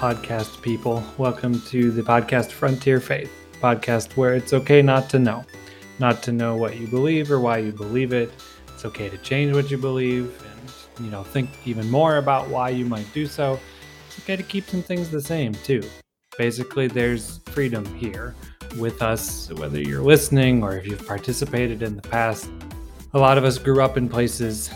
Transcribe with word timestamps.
podcast 0.00 0.62
people. 0.62 1.04
Welcome 1.18 1.60
to 1.66 1.90
the 1.90 2.00
podcast 2.00 2.52
Frontier 2.52 3.00
Faith, 3.00 3.30
podcast 3.60 4.16
where 4.16 4.32
it's 4.32 4.54
okay 4.54 4.80
not 4.80 5.10
to 5.10 5.18
know, 5.18 5.44
not 5.98 6.22
to 6.22 6.32
know 6.32 6.56
what 6.56 6.78
you 6.78 6.86
believe 6.86 7.30
or 7.30 7.38
why 7.38 7.58
you 7.58 7.70
believe 7.70 8.14
it. 8.14 8.32
It's 8.68 8.86
okay 8.86 9.10
to 9.10 9.18
change 9.18 9.54
what 9.54 9.70
you 9.70 9.76
believe 9.76 10.42
and, 10.50 11.04
you 11.04 11.10
know, 11.10 11.22
think 11.22 11.50
even 11.66 11.90
more 11.90 12.16
about 12.16 12.48
why 12.48 12.70
you 12.70 12.86
might 12.86 13.12
do 13.12 13.26
so. 13.26 13.60
It's 14.06 14.18
okay 14.20 14.36
to 14.36 14.42
keep 14.42 14.64
some 14.64 14.82
things 14.82 15.10
the 15.10 15.20
same, 15.20 15.52
too. 15.52 15.82
Basically, 16.38 16.86
there's 16.86 17.40
freedom 17.48 17.84
here 17.96 18.34
with 18.78 19.02
us, 19.02 19.52
whether 19.52 19.82
you're 19.82 20.00
listening 20.00 20.62
or 20.62 20.78
if 20.78 20.86
you've 20.86 21.06
participated 21.06 21.82
in 21.82 21.94
the 21.94 22.08
past. 22.08 22.50
A 23.12 23.18
lot 23.18 23.36
of 23.36 23.44
us 23.44 23.58
grew 23.58 23.82
up 23.82 23.98
in 23.98 24.08
places 24.08 24.70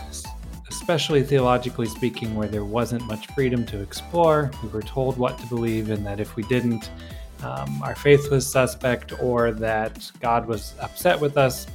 especially 0.85 1.23
theologically 1.23 1.87
speaking, 1.87 2.35
where 2.35 2.47
there 2.47 2.63
wasn't 2.63 3.03
much 3.07 3.25
freedom 3.33 3.65
to 3.65 3.81
explore. 3.81 4.51
We 4.61 4.69
were 4.69 4.83
told 4.83 5.17
what 5.17 5.35
to 5.39 5.47
believe, 5.47 5.89
and 5.89 6.05
that 6.05 6.19
if 6.19 6.35
we 6.35 6.43
didn't, 6.43 6.91
um, 7.41 7.81
our 7.81 7.95
faith 7.95 8.29
was 8.29 8.45
suspect 8.45 9.11
or 9.19 9.51
that 9.53 10.11
God 10.19 10.47
was 10.47 10.75
upset 10.79 11.19
with 11.19 11.37
us. 11.37 11.65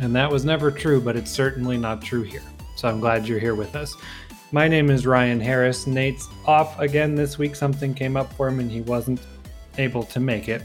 And 0.00 0.12
that 0.16 0.28
was 0.28 0.44
never 0.44 0.72
true, 0.72 1.00
but 1.00 1.14
it's 1.14 1.30
certainly 1.30 1.76
not 1.76 2.02
true 2.02 2.22
here. 2.22 2.42
So 2.74 2.88
I'm 2.88 2.98
glad 2.98 3.28
you're 3.28 3.38
here 3.38 3.54
with 3.54 3.76
us. 3.76 3.94
My 4.50 4.66
name 4.66 4.90
is 4.90 5.06
Ryan 5.06 5.38
Harris. 5.38 5.86
Nate's 5.86 6.26
off 6.44 6.76
again 6.80 7.14
this 7.14 7.38
week. 7.38 7.54
Something 7.54 7.94
came 7.94 8.16
up 8.16 8.32
for 8.32 8.48
him 8.48 8.58
and 8.58 8.68
he 8.68 8.80
wasn't 8.80 9.20
able 9.78 10.02
to 10.02 10.18
make 10.18 10.48
it. 10.48 10.62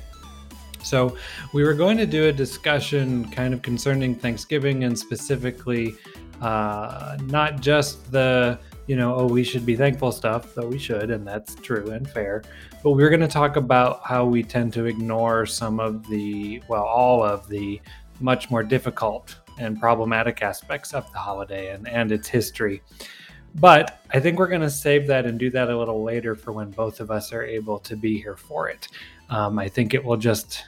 So, 0.81 1.17
we 1.53 1.63
were 1.65 1.73
going 1.73 1.97
to 1.97 2.05
do 2.05 2.29
a 2.29 2.31
discussion 2.31 3.29
kind 3.29 3.53
of 3.53 3.61
concerning 3.61 4.15
Thanksgiving 4.15 4.85
and 4.85 4.97
specifically 4.97 5.93
uh, 6.41 7.17
not 7.23 7.61
just 7.61 8.11
the 8.11 8.59
you 8.87 8.95
know 8.95 9.15
oh 9.15 9.27
we 9.27 9.43
should 9.43 9.65
be 9.65 9.75
thankful 9.75 10.11
stuff 10.11 10.55
though 10.55 10.67
we 10.67 10.79
should 10.79 11.11
and 11.11 11.27
that's 11.27 11.53
true 11.55 11.91
and 11.91 12.09
fair 12.09 12.41
but 12.81 12.91
we're 12.91 13.09
going 13.09 13.19
to 13.19 13.27
talk 13.27 13.55
about 13.55 14.01
how 14.03 14.25
we 14.25 14.41
tend 14.41 14.73
to 14.73 14.85
ignore 14.85 15.45
some 15.45 15.79
of 15.79 16.07
the 16.07 16.61
well 16.67 16.83
all 16.83 17.23
of 17.23 17.47
the 17.49 17.79
much 18.19 18.49
more 18.49 18.63
difficult 18.63 19.35
and 19.59 19.79
problematic 19.79 20.41
aspects 20.41 20.93
of 20.93 21.09
the 21.11 21.17
holiday 21.17 21.73
and, 21.73 21.87
and 21.87 22.11
its 22.11 22.27
history. 22.27 22.81
But 23.55 23.99
i 24.11 24.19
think 24.19 24.39
we're 24.39 24.47
going 24.47 24.61
to 24.61 24.69
save 24.69 25.07
that 25.07 25.25
and 25.25 25.37
do 25.37 25.49
that 25.51 25.69
a 25.69 25.77
little 25.77 26.03
later 26.03 26.35
for 26.35 26.51
when 26.51 26.71
both 26.71 26.99
of 26.99 27.11
us 27.11 27.33
are 27.33 27.43
able 27.43 27.79
to 27.79 27.95
be 27.95 28.17
here 28.17 28.37
for 28.37 28.69
it. 28.69 28.87
Um, 29.29 29.59
i 29.59 29.67
think 29.67 29.93
it 29.93 30.03
will 30.03 30.17
just 30.17 30.65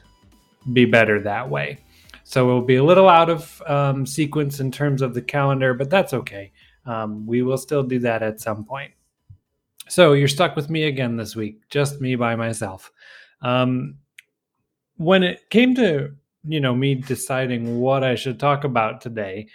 be 0.73 0.85
better 0.85 1.19
that 1.21 1.49
way 1.49 1.79
so 2.31 2.49
it 2.49 2.53
will 2.53 2.61
be 2.61 2.77
a 2.77 2.83
little 2.83 3.09
out 3.09 3.29
of 3.29 3.61
um, 3.67 4.05
sequence 4.05 4.61
in 4.61 4.71
terms 4.71 5.01
of 5.01 5.13
the 5.13 5.21
calendar, 5.21 5.73
but 5.73 5.89
that's 5.89 6.13
okay. 6.13 6.53
Um, 6.85 7.27
we 7.27 7.41
will 7.41 7.57
still 7.57 7.83
do 7.83 7.99
that 7.99 8.23
at 8.23 8.39
some 8.39 8.63
point. 8.63 8.93
So 9.89 10.13
you're 10.13 10.29
stuck 10.29 10.55
with 10.55 10.69
me 10.69 10.83
again 10.85 11.17
this 11.17 11.35
week, 11.35 11.67
just 11.69 11.99
me 11.99 12.15
by 12.15 12.37
myself. 12.37 12.89
Um, 13.41 13.95
when 14.95 15.23
it 15.23 15.49
came 15.49 15.75
to 15.75 16.15
you 16.45 16.61
know 16.61 16.73
me 16.73 16.95
deciding 16.95 17.81
what 17.81 18.01
I 18.01 18.15
should 18.15 18.39
talk 18.39 18.63
about 18.63 19.01
today, 19.01 19.49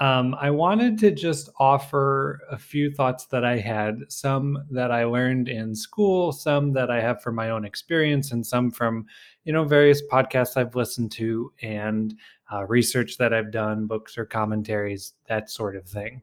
um, 0.00 0.34
I 0.40 0.48
wanted 0.48 0.98
to 1.00 1.10
just 1.10 1.50
offer 1.60 2.40
a 2.50 2.56
few 2.56 2.90
thoughts 2.90 3.26
that 3.26 3.44
I 3.44 3.58
had, 3.58 4.00
some 4.08 4.64
that 4.70 4.90
I 4.90 5.04
learned 5.04 5.50
in 5.50 5.74
school, 5.74 6.32
some 6.32 6.72
that 6.72 6.90
I 6.90 7.02
have 7.02 7.20
from 7.20 7.34
my 7.34 7.50
own 7.50 7.66
experience, 7.66 8.32
and 8.32 8.46
some 8.46 8.70
from 8.70 9.04
you 9.44 9.52
know 9.52 9.64
various 9.64 10.02
podcasts 10.10 10.56
I've 10.56 10.74
listened 10.74 11.12
to 11.12 11.52
and 11.62 12.14
uh, 12.52 12.64
research 12.66 13.16
that 13.18 13.32
I've 13.32 13.50
done, 13.50 13.86
books 13.86 14.18
or 14.18 14.24
commentaries, 14.24 15.14
that 15.28 15.50
sort 15.50 15.76
of 15.76 15.86
thing. 15.86 16.22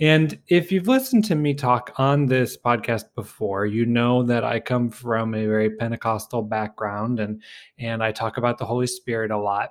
And 0.00 0.38
if 0.46 0.70
you've 0.70 0.86
listened 0.86 1.24
to 1.24 1.34
me 1.34 1.54
talk 1.54 1.92
on 1.96 2.26
this 2.26 2.56
podcast 2.56 3.06
before, 3.16 3.66
you 3.66 3.84
know 3.84 4.22
that 4.22 4.44
I 4.44 4.60
come 4.60 4.90
from 4.90 5.34
a 5.34 5.44
very 5.46 5.70
Pentecostal 5.70 6.42
background 6.42 7.18
and 7.18 7.42
and 7.78 8.02
I 8.02 8.12
talk 8.12 8.36
about 8.36 8.58
the 8.58 8.66
Holy 8.66 8.86
Spirit 8.86 9.30
a 9.30 9.38
lot. 9.38 9.70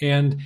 And 0.00 0.40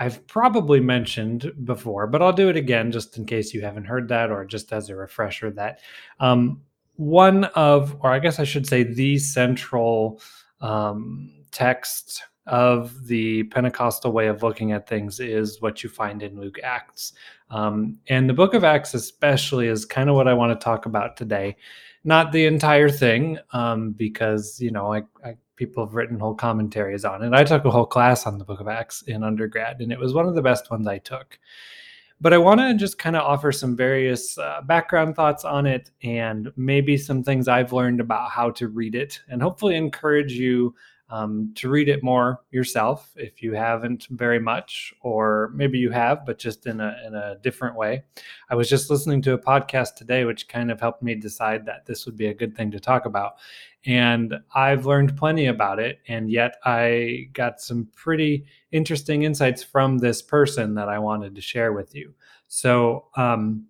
I've 0.00 0.26
probably 0.26 0.80
mentioned 0.80 1.52
before, 1.64 2.06
but 2.06 2.22
I'll 2.22 2.32
do 2.32 2.48
it 2.48 2.56
again 2.56 2.92
just 2.92 3.18
in 3.18 3.26
case 3.26 3.52
you 3.52 3.62
haven't 3.62 3.84
heard 3.84 4.08
that 4.08 4.30
or 4.30 4.44
just 4.44 4.72
as 4.72 4.88
a 4.88 4.96
refresher 4.96 5.50
that 5.52 5.80
um, 6.20 6.62
one 6.94 7.44
of, 7.44 7.96
or 8.00 8.10
I 8.12 8.18
guess 8.18 8.38
I 8.38 8.44
should 8.44 8.66
say, 8.66 8.82
the 8.82 9.18
central 9.18 10.20
um, 10.60 11.32
text 11.50 12.22
of 12.46 13.06
the 13.06 13.44
Pentecostal 13.44 14.12
way 14.12 14.26
of 14.28 14.42
looking 14.42 14.72
at 14.72 14.88
things 14.88 15.20
is 15.20 15.60
what 15.60 15.82
you 15.82 15.88
find 15.90 16.22
in 16.22 16.40
Luke 16.40 16.58
Acts. 16.64 17.12
Um, 17.50 17.98
and 18.08 18.28
the 18.28 18.34
book 18.34 18.54
of 18.54 18.64
Acts, 18.64 18.94
especially, 18.94 19.68
is 19.68 19.84
kind 19.84 20.08
of 20.08 20.16
what 20.16 20.28
I 20.28 20.34
want 20.34 20.58
to 20.58 20.64
talk 20.64 20.86
about 20.86 21.16
today. 21.16 21.56
Not 22.04 22.32
the 22.32 22.46
entire 22.46 22.88
thing, 22.88 23.38
um, 23.52 23.92
because, 23.92 24.60
you 24.60 24.70
know, 24.70 24.94
I, 24.94 25.02
I, 25.24 25.36
people 25.56 25.84
have 25.84 25.94
written 25.94 26.18
whole 26.18 26.34
commentaries 26.34 27.04
on 27.04 27.22
it. 27.22 27.32
I 27.34 27.44
took 27.44 27.64
a 27.64 27.70
whole 27.70 27.86
class 27.86 28.26
on 28.26 28.38
the 28.38 28.44
book 28.44 28.60
of 28.60 28.68
Acts 28.68 29.02
in 29.02 29.22
undergrad, 29.22 29.80
and 29.80 29.92
it 29.92 29.98
was 29.98 30.14
one 30.14 30.26
of 30.26 30.34
the 30.34 30.42
best 30.42 30.70
ones 30.70 30.86
I 30.86 30.98
took. 30.98 31.38
But 32.20 32.32
I 32.32 32.38
want 32.38 32.60
to 32.60 32.74
just 32.74 32.98
kind 32.98 33.14
of 33.14 33.22
offer 33.22 33.52
some 33.52 33.76
various 33.76 34.36
uh, 34.38 34.62
background 34.64 35.14
thoughts 35.14 35.44
on 35.44 35.66
it 35.66 35.90
and 36.02 36.52
maybe 36.56 36.96
some 36.96 37.22
things 37.22 37.46
I've 37.46 37.72
learned 37.72 38.00
about 38.00 38.30
how 38.30 38.50
to 38.52 38.68
read 38.68 38.96
it 38.96 39.20
and 39.28 39.40
hopefully 39.40 39.76
encourage 39.76 40.32
you 40.32 40.74
um, 41.10 41.52
to 41.56 41.68
read 41.68 41.88
it 41.88 42.02
more 42.02 42.40
yourself 42.50 43.12
if 43.16 43.42
you 43.42 43.54
haven't 43.54 44.06
very 44.10 44.38
much, 44.38 44.92
or 45.00 45.50
maybe 45.54 45.78
you 45.78 45.90
have, 45.90 46.26
but 46.26 46.38
just 46.38 46.66
in 46.66 46.80
a 46.80 46.96
in 47.06 47.14
a 47.14 47.36
different 47.42 47.76
way. 47.76 48.02
I 48.50 48.54
was 48.54 48.68
just 48.68 48.90
listening 48.90 49.22
to 49.22 49.32
a 49.32 49.38
podcast 49.38 49.94
today, 49.94 50.24
which 50.24 50.48
kind 50.48 50.70
of 50.70 50.80
helped 50.80 51.02
me 51.02 51.14
decide 51.14 51.64
that 51.66 51.86
this 51.86 52.04
would 52.04 52.16
be 52.16 52.26
a 52.26 52.34
good 52.34 52.56
thing 52.56 52.70
to 52.72 52.80
talk 52.80 53.06
about. 53.06 53.34
And 53.86 54.34
I've 54.54 54.86
learned 54.86 55.16
plenty 55.16 55.46
about 55.46 55.78
it, 55.78 56.00
and 56.08 56.30
yet 56.30 56.56
I 56.64 57.28
got 57.32 57.60
some 57.60 57.88
pretty 57.94 58.44
interesting 58.70 59.22
insights 59.22 59.62
from 59.62 59.98
this 59.98 60.20
person 60.20 60.74
that 60.74 60.88
I 60.88 60.98
wanted 60.98 61.34
to 61.36 61.40
share 61.40 61.72
with 61.72 61.94
you. 61.94 62.14
So 62.48 63.06
um, 63.16 63.66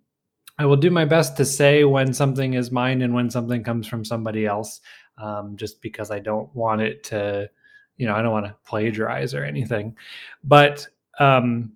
I 0.57 0.65
will 0.65 0.75
do 0.75 0.91
my 0.91 1.05
best 1.05 1.37
to 1.37 1.45
say 1.45 1.85
when 1.85 2.13
something 2.13 2.53
is 2.53 2.69
mine 2.69 3.01
and 3.01 3.13
when 3.13 3.29
something 3.29 3.63
comes 3.63 3.87
from 3.87 4.03
somebody 4.03 4.45
else 4.45 4.81
um, 5.19 5.55
just 5.55 5.81
because 5.81 6.11
I 6.11 6.19
don't 6.19 6.53
want 6.55 6.81
it 6.81 7.03
to, 7.05 7.49
you 7.97 8.07
know, 8.07 8.15
I 8.15 8.21
don't 8.21 8.31
want 8.31 8.45
to 8.45 8.55
plagiarize 8.65 9.33
or 9.33 9.43
anything. 9.43 9.95
But 10.43 10.87
um, 11.19 11.73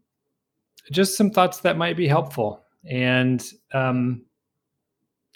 just 0.91 1.17
some 1.17 1.29
thoughts 1.29 1.59
that 1.59 1.77
might 1.77 1.97
be 1.97 2.07
helpful. 2.07 2.63
And 2.89 3.43
um, 3.73 4.23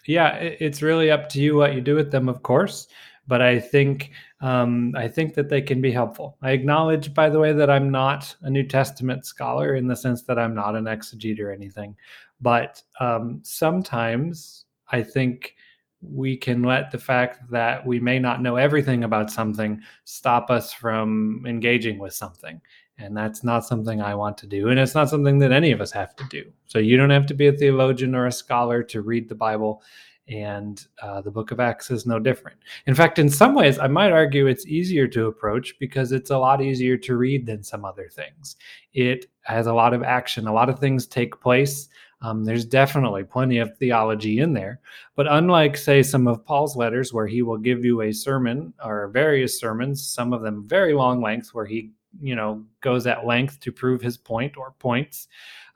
yeah, 0.06 0.36
it, 0.36 0.58
it's 0.60 0.82
really 0.82 1.12
up 1.12 1.30
to 1.30 1.42
you 1.42 1.56
what 1.56 1.74
you 1.74 1.82
do 1.82 1.96
with 1.96 2.12
them, 2.12 2.30
of 2.30 2.44
course. 2.44 2.88
But 3.28 3.42
I 3.42 3.60
think 3.60 4.12
um, 4.40 4.94
I 4.96 5.08
think 5.08 5.34
that 5.34 5.50
they 5.50 5.62
can 5.62 5.82
be 5.82 5.92
helpful. 5.92 6.38
I 6.42 6.52
acknowledge, 6.52 7.14
by 7.14 7.30
the 7.30 7.40
way, 7.40 7.52
that 7.52 7.70
I'm 7.70 7.90
not 7.90 8.34
a 8.42 8.50
New 8.50 8.64
Testament 8.64 9.26
scholar 9.26 9.76
in 9.76 9.88
the 9.88 9.96
sense 9.96 10.22
that 10.24 10.40
I'm 10.40 10.56
not 10.56 10.76
an 10.76 10.86
exegete 10.86 11.42
or 11.42 11.52
anything. 11.52 11.96
But 12.40 12.82
um, 13.00 13.40
sometimes 13.44 14.66
I 14.90 15.04
think 15.04 15.56
we 16.02 16.38
can 16.38 16.64
let 16.64 16.92
the 16.92 16.98
fact 16.98 17.50
that 17.50 17.86
we 17.86 18.00
may 18.00 18.20
not 18.20 18.42
know 18.42 18.56
everything 18.56 19.04
about 19.04 19.32
something 19.32 19.82
stop 20.04 20.50
us 20.50 20.72
from 20.72 21.44
engaging 21.48 21.98
with 21.98 22.14
something. 22.14 22.62
And 23.00 23.16
that's 23.16 23.44
not 23.44 23.66
something 23.66 24.02
I 24.02 24.16
want 24.16 24.38
to 24.40 24.48
do. 24.48 24.70
And 24.70 24.80
it's 24.80 24.96
not 24.96 25.10
something 25.10 25.38
that 25.40 25.52
any 25.52 25.72
of 25.72 25.82
us 25.82 25.92
have 25.92 26.16
to 26.16 26.24
do. 26.30 26.52
So 26.66 26.80
you 26.80 26.98
don't 26.98 27.12
have 27.12 27.28
to 27.28 27.34
be 27.34 27.48
a 27.48 27.54
theologian 27.54 28.16
or 28.16 28.26
a 28.26 28.32
scholar 28.32 28.82
to 28.84 29.02
read 29.02 29.30
the 29.30 29.36
Bible. 29.36 29.84
And 30.28 30.84
uh, 31.02 31.22
the 31.22 31.32
book 31.32 31.52
of 31.52 31.60
Acts 31.60 31.90
is 31.90 32.06
no 32.06 32.20
different. 32.20 32.58
In 32.86 32.96
fact, 32.96 33.18
in 33.18 33.30
some 33.30 33.56
ways, 33.56 33.80
I 33.80 33.88
might 33.88 34.12
argue 34.12 34.48
it's 34.48 34.66
easier 34.66 35.08
to 35.10 35.28
approach 35.28 35.76
because 35.80 36.12
it's 36.12 36.32
a 36.32 36.38
lot 36.38 36.62
easier 36.62 36.98
to 36.98 37.16
read 37.16 37.46
than 37.46 37.64
some 37.64 37.86
other 37.86 38.10
things. 38.10 38.58
It 38.94 39.28
has 39.44 39.68
a 39.68 39.74
lot 39.74 39.94
of 39.94 40.04
action, 40.04 40.48
a 40.48 40.54
lot 40.54 40.70
of 40.70 40.80
things 40.80 41.08
take 41.08 41.40
place 41.40 41.88
um, 42.22 42.44
there's 42.44 42.66
definitely 42.66 43.24
plenty 43.24 43.60
of 43.60 43.78
theology 43.78 44.40
in 44.40 44.54
there. 44.54 44.80
But 45.16 45.28
unlike, 45.32 45.78
say, 45.78 46.02
some 46.02 46.28
of 46.28 46.44
Paul's 46.44 46.76
letters, 46.76 47.14
where 47.14 47.28
he 47.28 47.44
will 47.44 47.58
give 47.58 47.86
you 47.86 48.02
a 48.02 48.12
sermon 48.12 48.74
or 48.84 49.10
various 49.10 49.60
sermons, 49.60 50.08
some 50.08 50.34
of 50.34 50.42
them 50.42 50.68
very 50.68 50.94
long 50.94 51.22
length, 51.22 51.50
where 51.54 51.66
he 51.66 51.92
you 52.22 52.36
know 52.36 52.64
goes 52.82 53.06
at 53.06 53.26
length 53.26 53.60
to 53.60 53.72
prove 53.72 54.02
his 54.02 54.18
point 54.18 54.58
or 54.58 54.74
points 54.80 55.28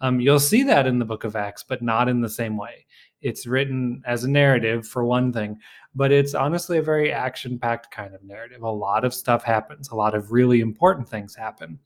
um, 0.01 0.19
you'll 0.19 0.39
see 0.39 0.63
that 0.63 0.87
in 0.87 0.97
the 0.97 1.05
book 1.05 1.23
of 1.23 1.35
acts 1.35 1.63
but 1.63 1.81
not 1.81 2.09
in 2.09 2.21
the 2.21 2.29
same 2.29 2.57
way. 2.57 2.85
It's 3.21 3.45
written 3.45 4.01
as 4.05 4.23
a 4.23 4.29
narrative 4.29 4.87
for 4.87 5.05
one 5.05 5.31
thing 5.31 5.59
but 5.93 6.11
it's 6.11 6.33
honestly 6.33 6.77
a 6.77 6.83
very 6.83 7.11
action 7.11 7.59
packed 7.59 7.91
kind 7.91 8.15
of 8.15 8.23
narrative. 8.23 8.61
A 8.63 8.69
lot 8.69 9.03
of 9.03 9.13
stuff 9.13 9.43
happens. 9.43 9.89
A 9.89 9.95
lot 9.95 10.15
of 10.15 10.31
really 10.31 10.61
important 10.61 11.07
things 11.07 11.35
happen 11.35 11.77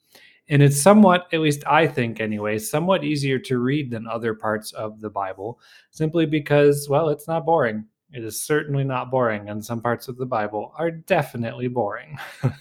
and 0.50 0.62
it's 0.62 0.82
somewhat, 0.82 1.28
at 1.34 1.40
least 1.40 1.64
I 1.68 1.88
think 1.88 2.20
anyway, 2.20 2.58
somewhat 2.60 3.04
easier 3.04 3.40
to 3.40 3.60
read 3.60 3.90
than 3.90 4.08
other 4.08 4.34
parts 4.34 4.72
of 4.74 5.02
the 5.02 5.10
Bible, 5.10 5.60
simply 5.92 6.26
because, 6.26 6.88
well, 6.90 7.10
it's 7.10 7.28
not 7.28 7.46
boring. 7.46 7.86
It 8.12 8.24
is 8.24 8.42
certainly 8.42 8.84
not 8.84 9.12
boring, 9.12 9.50
and 9.50 9.64
some 9.64 9.82
parts 9.82 10.08
of 10.08 10.18
the 10.18 10.26
Bible 10.26 10.74
are 10.78 10.92
definitely 10.92 11.68
boring. 11.68 12.18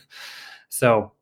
so, 0.69 1.13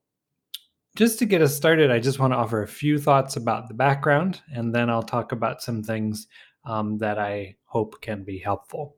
just 0.94 1.18
to 1.18 1.26
get 1.26 1.42
us 1.42 1.56
started, 1.56 1.90
I 1.90 1.98
just 1.98 2.18
want 2.18 2.32
to 2.32 2.36
offer 2.36 2.62
a 2.62 2.68
few 2.68 2.98
thoughts 2.98 3.36
about 3.36 3.68
the 3.68 3.74
background, 3.74 4.40
and 4.52 4.74
then 4.74 4.88
I'll 4.88 5.02
talk 5.02 5.32
about 5.32 5.62
some 5.62 5.82
things 5.82 6.28
um, 6.64 6.98
that 6.98 7.18
I 7.18 7.56
hope 7.64 8.00
can 8.00 8.22
be 8.24 8.38
helpful. 8.38 8.96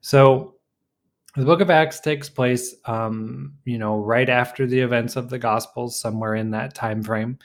So 0.00 0.55
the 1.36 1.44
book 1.44 1.60
of 1.60 1.70
Acts 1.70 2.00
takes 2.00 2.28
place, 2.28 2.74
um, 2.86 3.54
you 3.64 3.78
know, 3.78 3.98
right 3.98 4.28
after 4.28 4.66
the 4.66 4.80
events 4.80 5.16
of 5.16 5.28
the 5.28 5.38
Gospels, 5.38 6.00
somewhere 6.00 6.34
in 6.34 6.50
that 6.52 6.74
time 6.74 7.02
frame. 7.02 7.38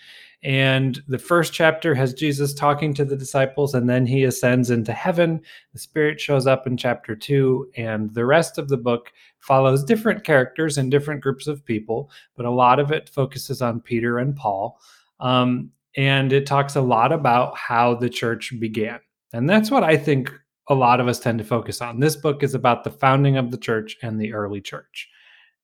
And 0.43 1.03
the 1.07 1.19
first 1.19 1.53
chapter 1.53 1.93
has 1.93 2.13
Jesus 2.13 2.53
talking 2.53 2.93
to 2.95 3.05
the 3.05 3.15
disciples, 3.15 3.75
and 3.75 3.87
then 3.87 4.07
he 4.07 4.23
ascends 4.23 4.71
into 4.71 4.91
heaven. 4.91 5.41
The 5.73 5.79
Spirit 5.79 6.19
shows 6.19 6.47
up 6.47 6.65
in 6.65 6.77
chapter 6.77 7.15
two, 7.15 7.69
and 7.75 8.11
the 8.13 8.25
rest 8.25 8.57
of 8.57 8.67
the 8.67 8.77
book 8.77 9.11
follows 9.39 9.83
different 9.83 10.23
characters 10.23 10.77
and 10.77 10.89
different 10.89 11.21
groups 11.21 11.45
of 11.45 11.63
people, 11.63 12.09
but 12.35 12.45
a 12.45 12.51
lot 12.51 12.79
of 12.79 12.91
it 12.91 13.09
focuses 13.09 13.61
on 13.61 13.81
Peter 13.81 14.17
and 14.17 14.35
Paul. 14.35 14.79
Um, 15.19 15.71
and 15.95 16.31
it 16.31 16.45
talks 16.45 16.75
a 16.75 16.81
lot 16.81 17.11
about 17.11 17.55
how 17.57 17.95
the 17.95 18.09
church 18.09 18.53
began. 18.59 18.99
And 19.33 19.49
that's 19.49 19.69
what 19.69 19.83
I 19.83 19.97
think 19.97 20.33
a 20.69 20.75
lot 20.75 20.99
of 20.99 21.07
us 21.07 21.19
tend 21.19 21.39
to 21.39 21.45
focus 21.45 21.81
on. 21.81 21.99
This 21.99 22.15
book 22.15 22.43
is 22.43 22.53
about 22.53 22.83
the 22.83 22.91
founding 22.91 23.37
of 23.37 23.51
the 23.51 23.57
church 23.57 23.97
and 24.01 24.19
the 24.19 24.33
early 24.33 24.61
church. 24.61 25.09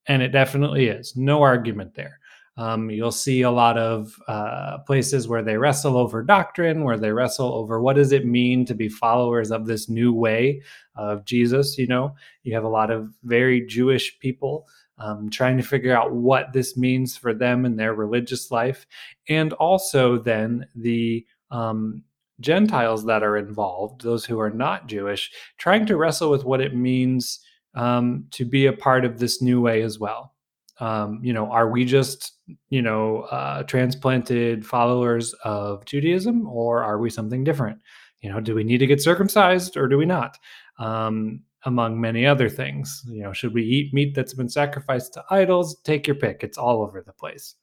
And 0.07 0.21
it 0.21 0.29
definitely 0.29 0.87
is. 0.87 1.15
No 1.15 1.41
argument 1.41 1.93
there. 1.95 2.19
Um, 2.57 2.89
you'll 2.89 3.11
see 3.11 3.43
a 3.43 3.51
lot 3.51 3.77
of 3.77 4.19
uh, 4.27 4.79
places 4.79 5.27
where 5.27 5.43
they 5.43 5.57
wrestle 5.57 5.95
over 5.95 6.23
doctrine, 6.23 6.83
where 6.83 6.97
they 6.97 7.11
wrestle 7.11 7.53
over 7.53 7.79
what 7.79 7.95
does 7.95 8.11
it 8.11 8.25
mean 8.25 8.65
to 8.65 8.73
be 8.73 8.89
followers 8.89 9.51
of 9.51 9.67
this 9.67 9.89
new 9.89 10.11
way 10.11 10.63
of 10.95 11.23
Jesus. 11.23 11.77
You 11.77 11.85
know, 11.85 12.15
you 12.41 12.55
have 12.55 12.63
a 12.63 12.69
lot 12.69 12.89
of 12.89 13.13
very 13.23 13.65
Jewish 13.67 14.17
people 14.19 14.67
um, 14.97 15.29
trying 15.29 15.57
to 15.57 15.63
figure 15.63 15.95
out 15.95 16.13
what 16.13 16.51
this 16.51 16.75
means 16.75 17.15
for 17.15 17.31
them 17.31 17.63
in 17.63 17.75
their 17.75 17.93
religious 17.93 18.49
life, 18.49 18.87
and 19.29 19.53
also 19.53 20.17
then 20.17 20.65
the 20.73 21.27
um, 21.51 22.03
Gentiles 22.39 23.05
that 23.05 23.23
are 23.23 23.37
involved, 23.37 24.01
those 24.01 24.25
who 24.25 24.39
are 24.39 24.49
not 24.49 24.87
Jewish, 24.87 25.31
trying 25.57 25.85
to 25.87 25.97
wrestle 25.97 26.29
with 26.29 26.45
what 26.45 26.61
it 26.61 26.75
means 26.75 27.39
um, 27.75 28.25
to 28.31 28.45
be 28.45 28.65
a 28.65 28.73
part 28.73 29.05
of 29.05 29.19
this 29.19 29.41
new 29.41 29.61
way 29.61 29.81
as 29.81 29.99
well 29.99 30.33
um, 30.79 31.19
you 31.23 31.33
know, 31.33 31.51
are 31.51 31.69
we 31.69 31.85
just, 31.85 32.33
you 32.69 32.81
know, 32.81 33.21
uh, 33.31 33.63
transplanted 33.63 34.65
followers 34.65 35.33
of 35.43 35.85
Judaism 35.85 36.47
or 36.47 36.83
are 36.83 36.99
we 36.99 37.09
something 37.09 37.43
different? 37.43 37.79
You 38.21 38.31
know, 38.31 38.39
do 38.39 38.55
we 38.55 38.63
need 38.63 38.79
to 38.79 38.87
get 38.87 39.01
circumcised 39.01 39.77
or 39.77 39.87
do 39.87 39.97
we 39.97 40.05
not? 40.05 40.37
Um, 40.79 41.41
among 41.65 41.99
many 41.99 42.25
other 42.25 42.49
things. 42.49 43.03
You 43.07 43.23
know, 43.23 43.33
should 43.33 43.53
we 43.53 43.63
eat 43.63 43.93
meat 43.93 44.13
that's 44.13 44.33
been 44.33 44.49
sacrificed 44.49 45.13
to 45.13 45.25
idols? 45.31 45.79
Take 45.81 46.07
your 46.07 46.15
pick. 46.15 46.43
It's 46.43 46.57
all 46.57 46.81
over 46.81 47.01
the 47.01 47.11
place. 47.11 47.55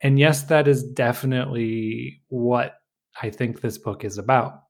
And 0.00 0.18
yes, 0.18 0.44
that 0.44 0.66
is 0.68 0.84
definitely 0.84 2.22
what 2.28 2.76
I 3.22 3.30
think 3.30 3.60
this 3.60 3.78
book 3.78 4.04
is 4.04 4.18
about. 4.18 4.62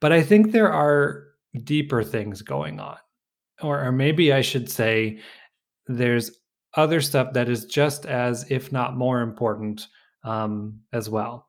But 0.00 0.12
I 0.12 0.22
think 0.22 0.52
there 0.52 0.72
are 0.72 1.24
deeper 1.64 2.02
things 2.02 2.42
going 2.42 2.80
on. 2.80 2.96
Or, 3.62 3.84
or 3.84 3.92
maybe 3.92 4.32
I 4.32 4.42
should 4.42 4.70
say, 4.70 5.20
there's 5.86 6.30
other 6.74 7.00
stuff 7.00 7.32
that 7.32 7.48
is 7.48 7.64
just 7.64 8.04
as, 8.06 8.50
if 8.50 8.72
not 8.72 8.96
more 8.96 9.22
important, 9.22 9.86
um, 10.24 10.80
as 10.92 11.08
well. 11.08 11.48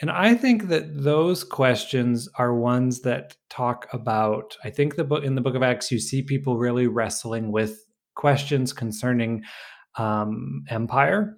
And 0.00 0.10
I 0.10 0.34
think 0.34 0.68
that 0.68 1.02
those 1.02 1.42
questions 1.42 2.28
are 2.36 2.54
ones 2.54 3.00
that 3.00 3.36
talk 3.50 3.88
about. 3.92 4.56
I 4.62 4.70
think 4.70 4.94
the 4.94 5.04
book 5.04 5.24
in 5.24 5.34
the 5.34 5.40
Book 5.40 5.56
of 5.56 5.62
Acts, 5.62 5.90
you 5.90 5.98
see 5.98 6.22
people 6.22 6.56
really 6.56 6.86
wrestling 6.86 7.50
with 7.50 7.84
questions 8.14 8.72
concerning 8.72 9.42
um, 9.96 10.62
empire, 10.70 11.36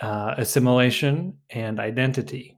uh, 0.00 0.34
assimilation, 0.38 1.36
and 1.50 1.78
identity. 1.78 2.55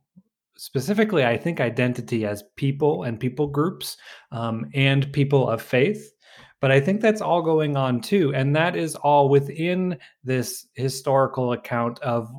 Specifically, 0.58 1.24
I 1.24 1.36
think 1.36 1.60
identity 1.60 2.26
as 2.26 2.44
people 2.56 3.04
and 3.04 3.18
people 3.18 3.46
groups 3.46 3.96
um, 4.32 4.66
and 4.74 5.12
people 5.12 5.48
of 5.48 5.62
faith 5.62 6.12
but 6.60 6.72
I 6.72 6.80
think 6.80 7.00
that's 7.00 7.20
all 7.20 7.42
going 7.42 7.76
on 7.76 8.00
too. 8.00 8.34
And 8.34 8.54
that 8.56 8.74
is 8.74 8.96
all 8.96 9.28
within 9.28 9.98
this 10.24 10.66
historical 10.74 11.52
account 11.52 12.00
of 12.00 12.30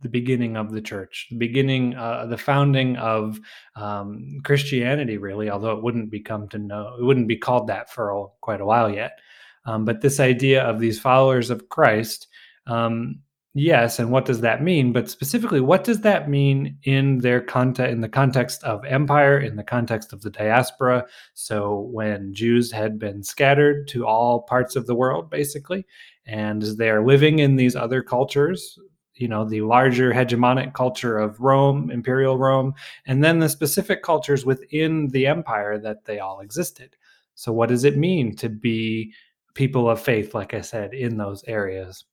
the 0.00 0.08
beginning 0.08 0.56
of 0.56 0.70
the 0.70 0.80
church, 0.80 1.26
the 1.30 1.36
beginning, 1.36 1.94
uh, 1.96 2.26
the 2.26 2.38
founding 2.38 2.96
of 2.96 3.40
um, 3.74 4.38
Christianity, 4.44 5.18
really, 5.18 5.50
although 5.50 5.76
it 5.76 5.82
wouldn't 5.82 6.10
become 6.10 6.48
to 6.50 6.58
know, 6.58 6.96
it 6.98 7.04
wouldn't 7.04 7.28
be 7.28 7.36
called 7.36 7.66
that 7.66 7.90
for 7.90 8.10
a, 8.10 8.24
quite 8.40 8.60
a 8.60 8.64
while 8.64 8.92
yet. 8.92 9.18
Um, 9.66 9.84
but 9.84 10.00
this 10.00 10.20
idea 10.20 10.62
of 10.62 10.78
these 10.78 11.00
followers 11.00 11.50
of 11.50 11.68
Christ 11.68 12.28
um, 12.66 13.20
Yes, 13.54 13.98
and 13.98 14.10
what 14.12 14.24
does 14.26 14.40
that 14.42 14.62
mean? 14.62 14.92
But 14.92 15.08
specifically, 15.10 15.60
what 15.60 15.82
does 15.82 16.00
that 16.02 16.28
mean 16.28 16.78
in 16.84 17.18
their 17.18 17.40
context, 17.40 17.90
in 17.92 18.00
the 18.02 18.08
context 18.08 18.62
of 18.62 18.84
empire, 18.84 19.38
in 19.40 19.56
the 19.56 19.64
context 19.64 20.12
of 20.12 20.20
the 20.22 20.30
diaspora? 20.30 21.06
So 21.34 21.80
when 21.92 22.34
Jews 22.34 22.70
had 22.70 22.98
been 22.98 23.22
scattered 23.24 23.88
to 23.88 24.06
all 24.06 24.42
parts 24.42 24.76
of 24.76 24.86
the 24.86 24.94
world, 24.94 25.30
basically, 25.30 25.86
and 26.26 26.62
they 26.62 26.90
are 26.90 27.04
living 27.04 27.38
in 27.40 27.56
these 27.56 27.74
other 27.74 28.02
cultures, 28.02 28.78
you 29.14 29.26
know, 29.28 29.44
the 29.48 29.62
larger 29.62 30.12
hegemonic 30.12 30.74
culture 30.74 31.18
of 31.18 31.40
Rome, 31.40 31.90
imperial 31.90 32.38
Rome, 32.38 32.74
and 33.06 33.24
then 33.24 33.40
the 33.40 33.48
specific 33.48 34.02
cultures 34.02 34.44
within 34.46 35.08
the 35.08 35.26
empire 35.26 35.78
that 35.78 36.04
they 36.04 36.20
all 36.20 36.40
existed. 36.40 36.96
So, 37.34 37.52
what 37.52 37.70
does 37.70 37.84
it 37.84 37.96
mean 37.96 38.36
to 38.36 38.48
be 38.50 39.14
people 39.54 39.88
of 39.90 40.00
faith, 40.00 40.34
like 40.34 40.54
I 40.54 40.60
said, 40.60 40.92
in 40.94 41.16
those 41.16 41.42
areas? 41.48 42.04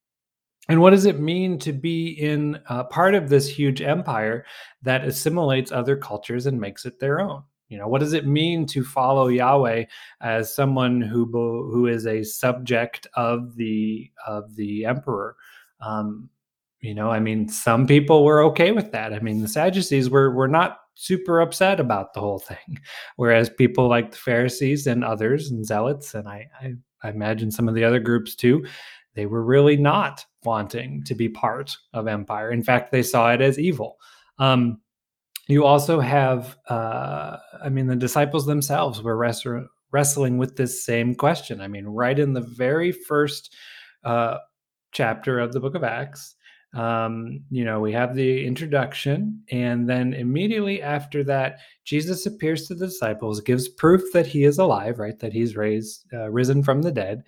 And 0.68 0.82
what 0.82 0.92
does 0.92 1.06
it 1.06 1.20
mean 1.20 1.60
to 1.60 1.74
be 1.74 2.10
in 2.10 2.60
uh, 2.70 2.86
part 2.86 3.14
of 3.14 3.30
this 3.30 3.48
huge 3.48 3.82
empire 3.82 4.46
that 4.82 5.06
assimilates 5.06 5.72
other 5.72 5.96
cultures 5.96 6.48
and 6.48 6.60
makes 6.60 6.86
it 6.86 7.00
their 7.00 7.20
own? 7.20 7.44
You 7.70 7.80
know, 7.80 7.88
what 7.88 8.00
does 8.00 8.14
it 8.14 8.28
mean 8.28 8.66
to 8.68 8.84
follow 8.84 9.28
Yahweh 9.28 9.86
as 10.22 10.54
someone 10.54 11.02
who 11.02 11.26
who 11.26 11.88
is 11.88 12.06
a 12.06 12.24
subject 12.24 13.08
of 13.16 13.56
the 13.56 14.12
of 14.28 14.56
the 14.56 14.86
emperor? 14.86 15.36
Um, 15.82 16.30
you 16.82 16.94
know, 16.94 17.10
I 17.10 17.20
mean, 17.20 17.50
some 17.50 17.88
people 17.88 18.24
were 18.24 18.44
okay 18.46 18.72
with 18.72 18.92
that. 18.92 19.14
I 19.14 19.20
mean, 19.20 19.42
the 19.42 19.48
Sadducees 19.48 20.10
were 20.10 20.32
were 20.32 20.48
not 20.48 20.78
super 20.94 21.42
upset 21.42 21.80
about 21.80 22.14
the 22.14 22.20
whole 22.20 22.40
thing, 22.40 22.80
whereas 23.16 23.50
people 23.50 23.88
like 23.88 24.12
the 24.12 24.18
Pharisees 24.18 24.86
and 24.86 25.04
others 25.04 25.50
and 25.50 25.66
zealots, 25.66 26.14
and 26.14 26.28
I, 26.28 26.48
I, 26.62 26.74
I 27.04 27.10
imagine 27.10 27.52
some 27.52 27.68
of 27.68 27.74
the 27.74 27.84
other 27.84 28.00
groups 28.00 28.36
too, 28.36 28.66
they 29.16 29.26
were 29.26 29.44
really 29.44 29.78
not 29.78 30.26
wanting 30.44 31.04
to 31.06 31.16
be 31.16 31.30
part 31.30 31.76
of 31.94 32.08
empire. 32.08 32.52
In 32.52 32.64
fact, 32.64 32.92
they 32.92 33.04
saw 33.04 33.32
it 33.32 33.42
as 33.42 33.58
evil. 33.58 33.98
Um, 34.38 34.82
you 35.48 35.66
also 35.66 36.00
have, 36.00 36.58
uh, 36.70 37.38
I 37.64 37.70
mean, 37.70 37.88
the 37.88 37.96
disciples 37.96 38.46
themselves 38.46 39.02
were 39.02 39.18
wrestling 39.92 40.38
with 40.38 40.56
this 40.56 40.84
same 40.86 41.16
question. 41.16 41.62
I 41.62 41.68
mean, 41.68 41.86
right 41.86 42.18
in 42.18 42.34
the 42.34 42.42
very 42.42 42.92
first 42.92 43.56
uh, 44.04 44.38
chapter 44.92 45.40
of 45.40 45.54
the 45.54 45.60
book 45.60 45.76
of 45.76 45.84
Acts, 45.84 46.36
um, 46.74 47.42
you 47.50 47.64
know, 47.64 47.80
we 47.80 47.94
have 47.94 48.16
the 48.16 48.46
introduction, 48.46 49.42
and 49.50 49.88
then 49.88 50.14
immediately 50.14 50.82
after 50.82 51.24
that, 51.24 51.60
Jesus 51.86 52.26
appears 52.26 52.68
to 52.68 52.76
the 52.76 52.88
disciples, 52.88 53.40
gives 53.40 53.70
proof 53.70 54.02
that 54.12 54.28
he 54.28 54.44
is 54.44 54.58
alive, 54.58 55.00
right? 55.00 55.18
That 55.20 55.32
he's 55.32 55.56
raised, 55.56 56.06
uh, 56.12 56.30
risen 56.30 56.64
from 56.64 56.82
the 56.82 56.92
dead, 56.92 57.24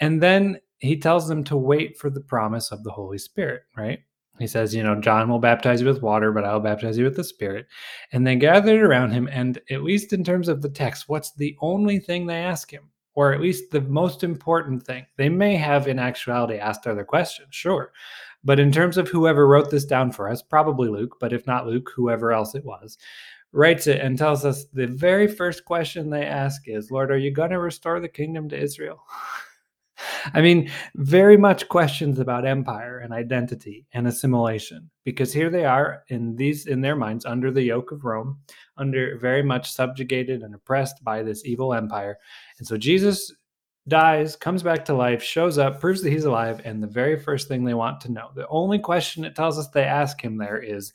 and 0.00 0.20
then 0.20 0.58
he 0.78 0.96
tells 0.96 1.28
them 1.28 1.44
to 1.44 1.56
wait 1.56 1.98
for 1.98 2.10
the 2.10 2.20
promise 2.20 2.70
of 2.70 2.84
the 2.84 2.90
Holy 2.90 3.18
Spirit, 3.18 3.62
right? 3.76 4.00
He 4.38 4.46
says, 4.46 4.74
you 4.74 4.82
know, 4.82 5.00
John 5.00 5.28
will 5.28 5.40
baptize 5.40 5.80
you 5.80 5.86
with 5.86 6.02
water, 6.02 6.30
but 6.32 6.44
I'll 6.44 6.60
baptize 6.60 6.96
you 6.96 7.04
with 7.04 7.16
the 7.16 7.24
Spirit. 7.24 7.66
And 8.12 8.26
they 8.26 8.36
gathered 8.36 8.82
around 8.82 9.10
him. 9.10 9.28
And 9.32 9.60
at 9.70 9.82
least 9.82 10.12
in 10.12 10.22
terms 10.22 10.48
of 10.48 10.62
the 10.62 10.68
text, 10.68 11.08
what's 11.08 11.32
the 11.32 11.56
only 11.60 11.98
thing 11.98 12.26
they 12.26 12.38
ask 12.38 12.70
him? 12.70 12.90
Or 13.14 13.32
at 13.32 13.40
least 13.40 13.72
the 13.72 13.80
most 13.80 14.22
important 14.22 14.84
thing? 14.84 15.04
They 15.16 15.28
may 15.28 15.56
have, 15.56 15.88
in 15.88 15.98
actuality, 15.98 16.58
asked 16.58 16.86
other 16.86 17.04
questions, 17.04 17.48
sure. 17.50 17.90
But 18.44 18.60
in 18.60 18.70
terms 18.70 18.96
of 18.96 19.08
whoever 19.08 19.48
wrote 19.48 19.70
this 19.70 19.84
down 19.84 20.12
for 20.12 20.28
us, 20.28 20.40
probably 20.40 20.88
Luke, 20.88 21.16
but 21.18 21.32
if 21.32 21.44
not 21.44 21.66
Luke, 21.66 21.90
whoever 21.96 22.30
else 22.30 22.54
it 22.54 22.64
was, 22.64 22.96
writes 23.50 23.88
it 23.88 24.00
and 24.00 24.16
tells 24.16 24.44
us 24.44 24.66
the 24.66 24.86
very 24.86 25.26
first 25.26 25.64
question 25.64 26.10
they 26.10 26.24
ask 26.24 26.68
is, 26.68 26.92
Lord, 26.92 27.10
are 27.10 27.18
you 27.18 27.32
going 27.32 27.50
to 27.50 27.58
restore 27.58 27.98
the 27.98 28.08
kingdom 28.08 28.48
to 28.50 28.58
Israel? 28.58 29.02
I 30.34 30.40
mean, 30.40 30.70
very 30.94 31.36
much 31.36 31.68
questions 31.68 32.18
about 32.18 32.46
empire 32.46 32.98
and 32.98 33.12
identity 33.12 33.86
and 33.92 34.06
assimilation, 34.06 34.90
because 35.04 35.32
here 35.32 35.50
they 35.50 35.64
are 35.64 36.04
in 36.08 36.36
these 36.36 36.66
in 36.66 36.80
their 36.80 36.96
minds 36.96 37.24
under 37.24 37.50
the 37.50 37.62
yoke 37.62 37.92
of 37.92 38.04
Rome, 38.04 38.38
under 38.76 39.18
very 39.18 39.42
much 39.42 39.72
subjugated 39.72 40.42
and 40.42 40.54
oppressed 40.54 41.02
by 41.02 41.22
this 41.22 41.44
evil 41.44 41.74
empire. 41.74 42.18
And 42.58 42.66
so 42.66 42.76
Jesus 42.76 43.32
dies, 43.88 44.36
comes 44.36 44.62
back 44.62 44.84
to 44.84 44.94
life, 44.94 45.22
shows 45.22 45.58
up, 45.58 45.80
proves 45.80 46.02
that 46.02 46.10
he's 46.10 46.24
alive, 46.24 46.60
and 46.64 46.82
the 46.82 46.86
very 46.86 47.18
first 47.18 47.48
thing 47.48 47.64
they 47.64 47.74
want 47.74 48.00
to 48.02 48.12
know, 48.12 48.30
the 48.34 48.46
only 48.48 48.78
question 48.78 49.24
it 49.24 49.34
tells 49.34 49.58
us 49.58 49.68
they 49.68 49.84
ask 49.84 50.22
him 50.22 50.36
there 50.36 50.58
is, 50.62 50.92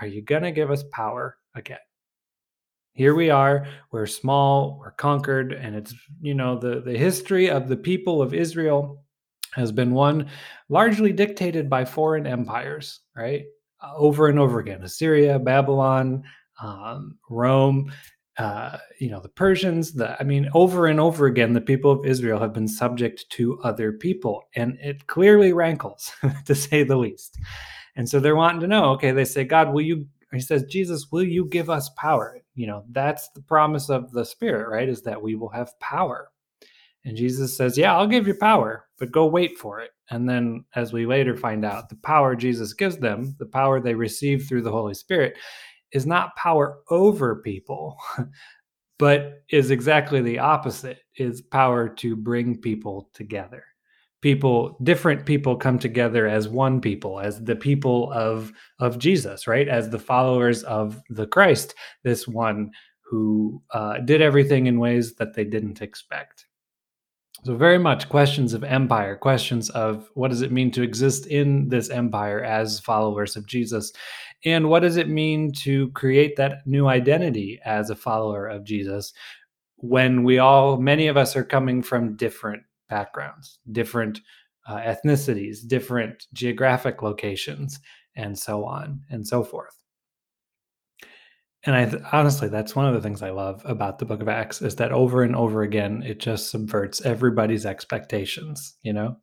Are 0.00 0.06
you 0.06 0.22
gonna 0.22 0.52
give 0.52 0.70
us 0.70 0.84
power 0.92 1.36
again? 1.54 1.78
Here 2.92 3.14
we 3.14 3.30
are 3.30 3.66
we're 3.92 4.06
small 4.06 4.78
we're 4.78 4.90
conquered 4.92 5.52
and 5.52 5.76
it's 5.76 5.94
you 6.20 6.34
know 6.34 6.58
the 6.58 6.80
the 6.80 6.96
history 6.96 7.48
of 7.48 7.68
the 7.68 7.76
people 7.76 8.20
of 8.20 8.34
israel 8.34 9.04
has 9.54 9.72
been 9.72 9.92
one 9.92 10.28
largely 10.68 11.12
dictated 11.12 11.68
by 11.68 11.84
foreign 11.84 12.26
empires 12.26 13.00
right? 13.16 13.44
Uh, 13.82 13.92
over 13.96 14.28
and 14.28 14.38
over 14.38 14.58
again 14.58 14.82
assyria 14.82 15.38
babylon 15.38 16.22
um, 16.62 17.16
rome 17.28 17.90
uh, 18.38 18.78
you 18.98 19.10
know 19.10 19.20
the 19.20 19.28
persians 19.28 19.92
the 19.92 20.18
i 20.20 20.24
mean 20.24 20.48
over 20.54 20.86
and 20.86 20.98
over 21.00 21.26
again 21.26 21.52
the 21.52 21.60
people 21.60 21.90
of 21.90 22.04
israel 22.06 22.40
have 22.40 22.52
been 22.52 22.68
subject 22.68 23.24
to 23.30 23.58
other 23.60 23.92
people 23.92 24.42
and 24.56 24.78
it 24.80 25.06
clearly 25.06 25.52
rankles 25.52 26.10
to 26.44 26.54
say 26.54 26.82
the 26.82 26.96
least. 26.96 27.38
And 27.96 28.08
so 28.08 28.20
they're 28.20 28.36
wanting 28.36 28.60
to 28.60 28.66
know 28.66 28.92
okay 28.92 29.10
they 29.10 29.24
say 29.24 29.44
god 29.44 29.72
will 29.72 29.82
you 29.82 30.06
he 30.32 30.40
says 30.40 30.64
jesus 30.64 31.08
will 31.12 31.24
you 31.24 31.46
give 31.46 31.70
us 31.70 31.90
power? 31.96 32.38
You 32.54 32.66
know 32.68 32.84
that's 32.90 33.30
the 33.30 33.42
promise 33.42 33.90
of 33.90 34.12
the 34.12 34.24
spirit 34.24 34.68
right 34.68 34.88
is 34.88 35.02
that 35.02 35.22
we 35.22 35.34
will 35.34 35.50
have 35.50 35.78
power. 35.80 36.30
And 37.04 37.16
jesus 37.16 37.56
says 37.56 37.78
yeah 37.78 37.96
i'll 37.96 38.06
give 38.06 38.26
you 38.26 38.34
power 38.34 38.86
but 38.98 39.12
go 39.12 39.26
wait 39.26 39.58
for 39.58 39.80
it. 39.80 39.92
And 40.10 40.28
then 40.28 40.64
as 40.74 40.92
we 40.92 41.06
later 41.06 41.36
find 41.36 41.64
out 41.64 41.88
the 41.88 41.96
power 41.96 42.36
jesus 42.36 42.74
gives 42.74 42.98
them 42.98 43.34
the 43.38 43.46
power 43.46 43.80
they 43.80 43.94
receive 43.94 44.46
through 44.48 44.62
the 44.62 44.72
holy 44.72 44.94
spirit 44.94 45.36
is 45.92 46.06
not 46.06 46.36
power 46.36 46.80
over 46.90 47.36
people, 47.36 47.96
but 48.98 49.42
is 49.50 49.70
exactly 49.70 50.20
the 50.20 50.38
opposite 50.38 50.98
is 51.16 51.40
power 51.40 51.88
to 51.88 52.16
bring 52.16 52.58
people 52.60 53.10
together. 53.14 53.64
People, 54.20 54.76
different 54.82 55.24
people 55.24 55.56
come 55.56 55.78
together 55.78 56.28
as 56.28 56.46
one 56.46 56.80
people, 56.80 57.20
as 57.20 57.42
the 57.42 57.56
people 57.56 58.12
of 58.12 58.52
of 58.78 58.98
Jesus, 58.98 59.46
right? 59.46 59.68
As 59.68 59.88
the 59.88 59.98
followers 59.98 60.62
of 60.64 61.00
the 61.08 61.26
Christ, 61.26 61.74
this 62.04 62.28
one 62.28 62.70
who 63.02 63.62
uh, 63.72 63.98
did 63.98 64.22
everything 64.22 64.66
in 64.66 64.78
ways 64.78 65.14
that 65.14 65.34
they 65.34 65.44
didn't 65.44 65.82
expect. 65.82 66.46
So, 67.42 67.56
very 67.56 67.78
much 67.78 68.10
questions 68.10 68.52
of 68.52 68.62
empire, 68.62 69.16
questions 69.16 69.70
of 69.70 70.10
what 70.14 70.28
does 70.28 70.42
it 70.42 70.52
mean 70.52 70.70
to 70.72 70.82
exist 70.82 71.26
in 71.26 71.68
this 71.70 71.88
empire 71.88 72.44
as 72.44 72.80
followers 72.80 73.34
of 73.34 73.46
Jesus? 73.46 73.92
And 74.44 74.68
what 74.68 74.80
does 74.80 74.98
it 74.98 75.08
mean 75.08 75.52
to 75.64 75.90
create 75.92 76.36
that 76.36 76.66
new 76.66 76.86
identity 76.86 77.58
as 77.64 77.88
a 77.88 77.96
follower 77.96 78.46
of 78.46 78.64
Jesus 78.64 79.14
when 79.76 80.22
we 80.22 80.38
all, 80.38 80.76
many 80.76 81.08
of 81.08 81.16
us 81.16 81.34
are 81.34 81.44
coming 81.44 81.82
from 81.82 82.16
different 82.16 82.62
backgrounds, 82.90 83.60
different 83.72 84.20
uh, 84.68 84.76
ethnicities, 84.76 85.66
different 85.66 86.26
geographic 86.34 87.02
locations, 87.02 87.80
and 88.16 88.38
so 88.38 88.64
on 88.64 89.00
and 89.08 89.26
so 89.26 89.42
forth 89.42 89.80
and 91.64 91.76
I 91.76 91.84
th- 91.84 92.02
honestly, 92.12 92.48
that's 92.48 92.74
one 92.74 92.86
of 92.86 92.94
the 92.94 93.02
things 93.02 93.22
I 93.22 93.30
love 93.30 93.62
about 93.66 93.98
the 93.98 94.06
Book 94.06 94.22
of 94.22 94.28
Acts 94.28 94.62
is 94.62 94.76
that 94.76 94.92
over 94.92 95.22
and 95.22 95.36
over 95.36 95.62
again, 95.62 96.02
it 96.02 96.18
just 96.18 96.50
subverts 96.50 97.02
everybody's 97.02 97.66
expectations. 97.66 98.76
You 98.82 98.94
know, 98.94 99.16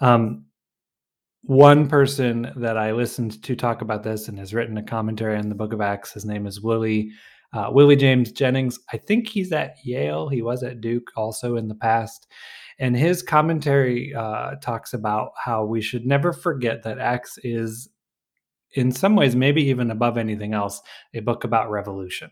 um, 0.00 0.44
one 1.42 1.88
person 1.88 2.52
that 2.56 2.78
I 2.78 2.92
listened 2.92 3.42
to 3.42 3.56
talk 3.56 3.82
about 3.82 4.04
this 4.04 4.28
and 4.28 4.38
has 4.38 4.54
written 4.54 4.78
a 4.78 4.82
commentary 4.82 5.36
on 5.36 5.48
the 5.48 5.56
Book 5.56 5.72
of 5.72 5.80
Acts. 5.80 6.12
His 6.12 6.24
name 6.24 6.46
is 6.46 6.60
Willie 6.60 7.10
uh, 7.52 7.68
Willie 7.70 7.96
James 7.96 8.32
Jennings. 8.32 8.78
I 8.92 8.96
think 8.96 9.28
he's 9.28 9.52
at 9.52 9.76
Yale. 9.84 10.28
He 10.28 10.42
was 10.42 10.62
at 10.62 10.80
Duke 10.80 11.10
also 11.16 11.56
in 11.56 11.68
the 11.68 11.74
past. 11.74 12.26
And 12.78 12.96
his 12.96 13.22
commentary 13.22 14.14
uh, 14.14 14.56
talks 14.56 14.94
about 14.94 15.32
how 15.36 15.64
we 15.64 15.82
should 15.82 16.06
never 16.06 16.32
forget 16.32 16.82
that 16.82 16.98
Acts 16.98 17.38
is 17.44 17.88
in 18.74 18.90
some 18.90 19.16
ways, 19.16 19.36
maybe 19.36 19.62
even 19.64 19.90
above 19.90 20.16
anything 20.16 20.54
else, 20.54 20.80
a 21.14 21.20
book 21.20 21.44
about 21.44 21.70
revolution. 21.70 22.30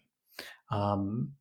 Um, 0.71 1.33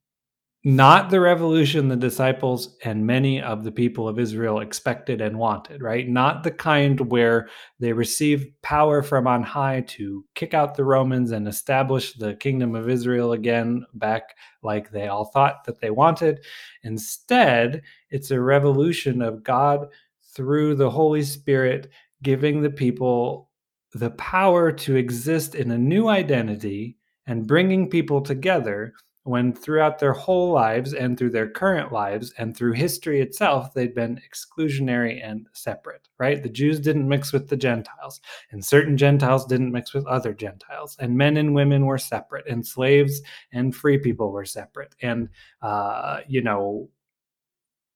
not 0.66 1.10
the 1.10 1.22
revolution 1.22 1.88
the 1.88 1.96
disciples 1.96 2.76
and 2.84 3.08
many 3.08 3.42
of 3.42 3.64
the 3.64 3.72
people 3.72 4.10
of 4.10 4.20
Israel 4.20 4.60
expected 4.60 5.22
and 5.22 5.40
wanted, 5.40 5.82
right? 5.82 6.08
Not 6.08 6.44
the 6.44 6.52
kind 6.52 7.00
where 7.10 7.48
they 7.80 7.94
received 7.94 8.50
power 8.62 9.02
from 9.02 9.26
on 9.26 9.42
high 9.42 9.82
to 9.88 10.26
kick 10.36 10.54
out 10.54 10.76
the 10.76 10.84
Romans 10.84 11.32
and 11.32 11.48
establish 11.48 12.14
the 12.14 12.36
kingdom 12.36 12.76
of 12.76 12.90
Israel 12.90 13.32
again 13.32 13.86
back 13.94 14.36
like 14.62 14.92
they 14.92 15.08
all 15.08 15.26
thought 15.26 15.64
that 15.64 15.80
they 15.80 15.92
wanted. 15.92 16.44
Instead, 16.84 17.82
it's 18.10 18.32
a 18.32 18.42
revolution 18.42 19.22
of 19.22 19.44
God 19.44 19.88
through 20.36 20.76
the 20.76 20.90
Holy 20.90 21.24
Spirit 21.24 21.90
giving 22.22 22.62
the 22.62 22.70
people 22.70 23.50
the 23.94 24.12
power 24.12 24.74
to 24.74 24.98
exist 24.98 25.56
in 25.56 25.72
a 25.72 25.78
new 25.78 26.10
identity 26.10 26.98
and 27.28 27.48
bringing 27.48 27.90
people 27.90 28.20
together 28.22 28.94
when 29.30 29.54
throughout 29.54 30.00
their 30.00 30.14
whole 30.14 30.52
lives 30.52 30.94
and 30.94 31.18
through 31.18 31.30
their 31.30 31.50
current 31.50 31.92
lives 31.92 32.34
and 32.38 32.58
through 32.58 32.74
history 32.74 33.22
itself 33.22 33.74
they'd 33.74 33.94
been 33.94 34.20
exclusionary 34.30 35.24
and 35.24 35.48
separate 35.54 36.10
right 36.18 36.42
the 36.42 36.50
jews 36.50 36.80
didn't 36.80 37.08
mix 37.08 37.32
with 37.32 37.48
the 37.48 37.56
gentiles 37.56 38.20
and 38.52 38.66
certain 38.66 38.98
gentiles 38.98 39.46
didn't 39.46 39.72
mix 39.72 39.94
with 39.94 40.06
other 40.08 40.34
gentiles 40.34 40.98
and 41.00 41.16
men 41.16 41.38
and 41.38 41.54
women 41.54 41.86
were 41.86 41.98
separate 41.98 42.48
and 42.48 42.66
slaves 42.66 43.22
and 43.52 43.76
free 43.76 43.98
people 43.98 44.32
were 44.32 44.46
separate 44.46 44.96
and 45.02 45.30
uh, 45.62 46.20
you 46.28 46.42
know 46.42 46.90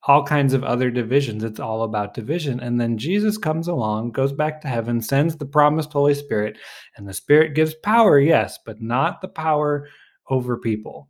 all 0.06 0.24
kinds 0.26 0.54
of 0.54 0.64
other 0.64 0.92
divisions. 0.92 1.44
It's 1.44 1.60
all 1.60 1.84
about 1.84 2.14
division. 2.14 2.60
And 2.60 2.80
then 2.80 2.98
Jesus 2.98 3.38
comes 3.38 3.70
along, 3.70 4.12
goes 4.12 4.34
back 4.34 4.60
to 4.62 4.68
heaven, 4.68 5.02
sends 5.02 5.38
the 5.38 5.46
promised 5.46 5.94
Holy 5.94 6.14
Spirit, 6.14 6.58
and 6.98 7.08
the 7.08 7.14
Spirit 7.14 7.56
gives 7.56 7.74
power, 7.74 8.20
yes, 8.20 8.60
but 8.66 8.82
not 8.82 9.22
the 9.22 9.30
power 9.30 9.88
over 10.30 10.58
people, 10.58 11.10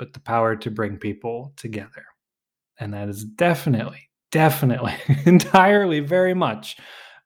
but 0.00 0.14
the 0.14 0.20
power 0.20 0.56
to 0.56 0.70
bring 0.70 0.96
people 0.96 1.52
together. 1.56 2.06
And 2.80 2.94
that 2.94 3.10
is 3.10 3.22
definitely, 3.22 4.08
definitely, 4.32 4.94
entirely, 5.26 6.00
very 6.00 6.32
much 6.32 6.78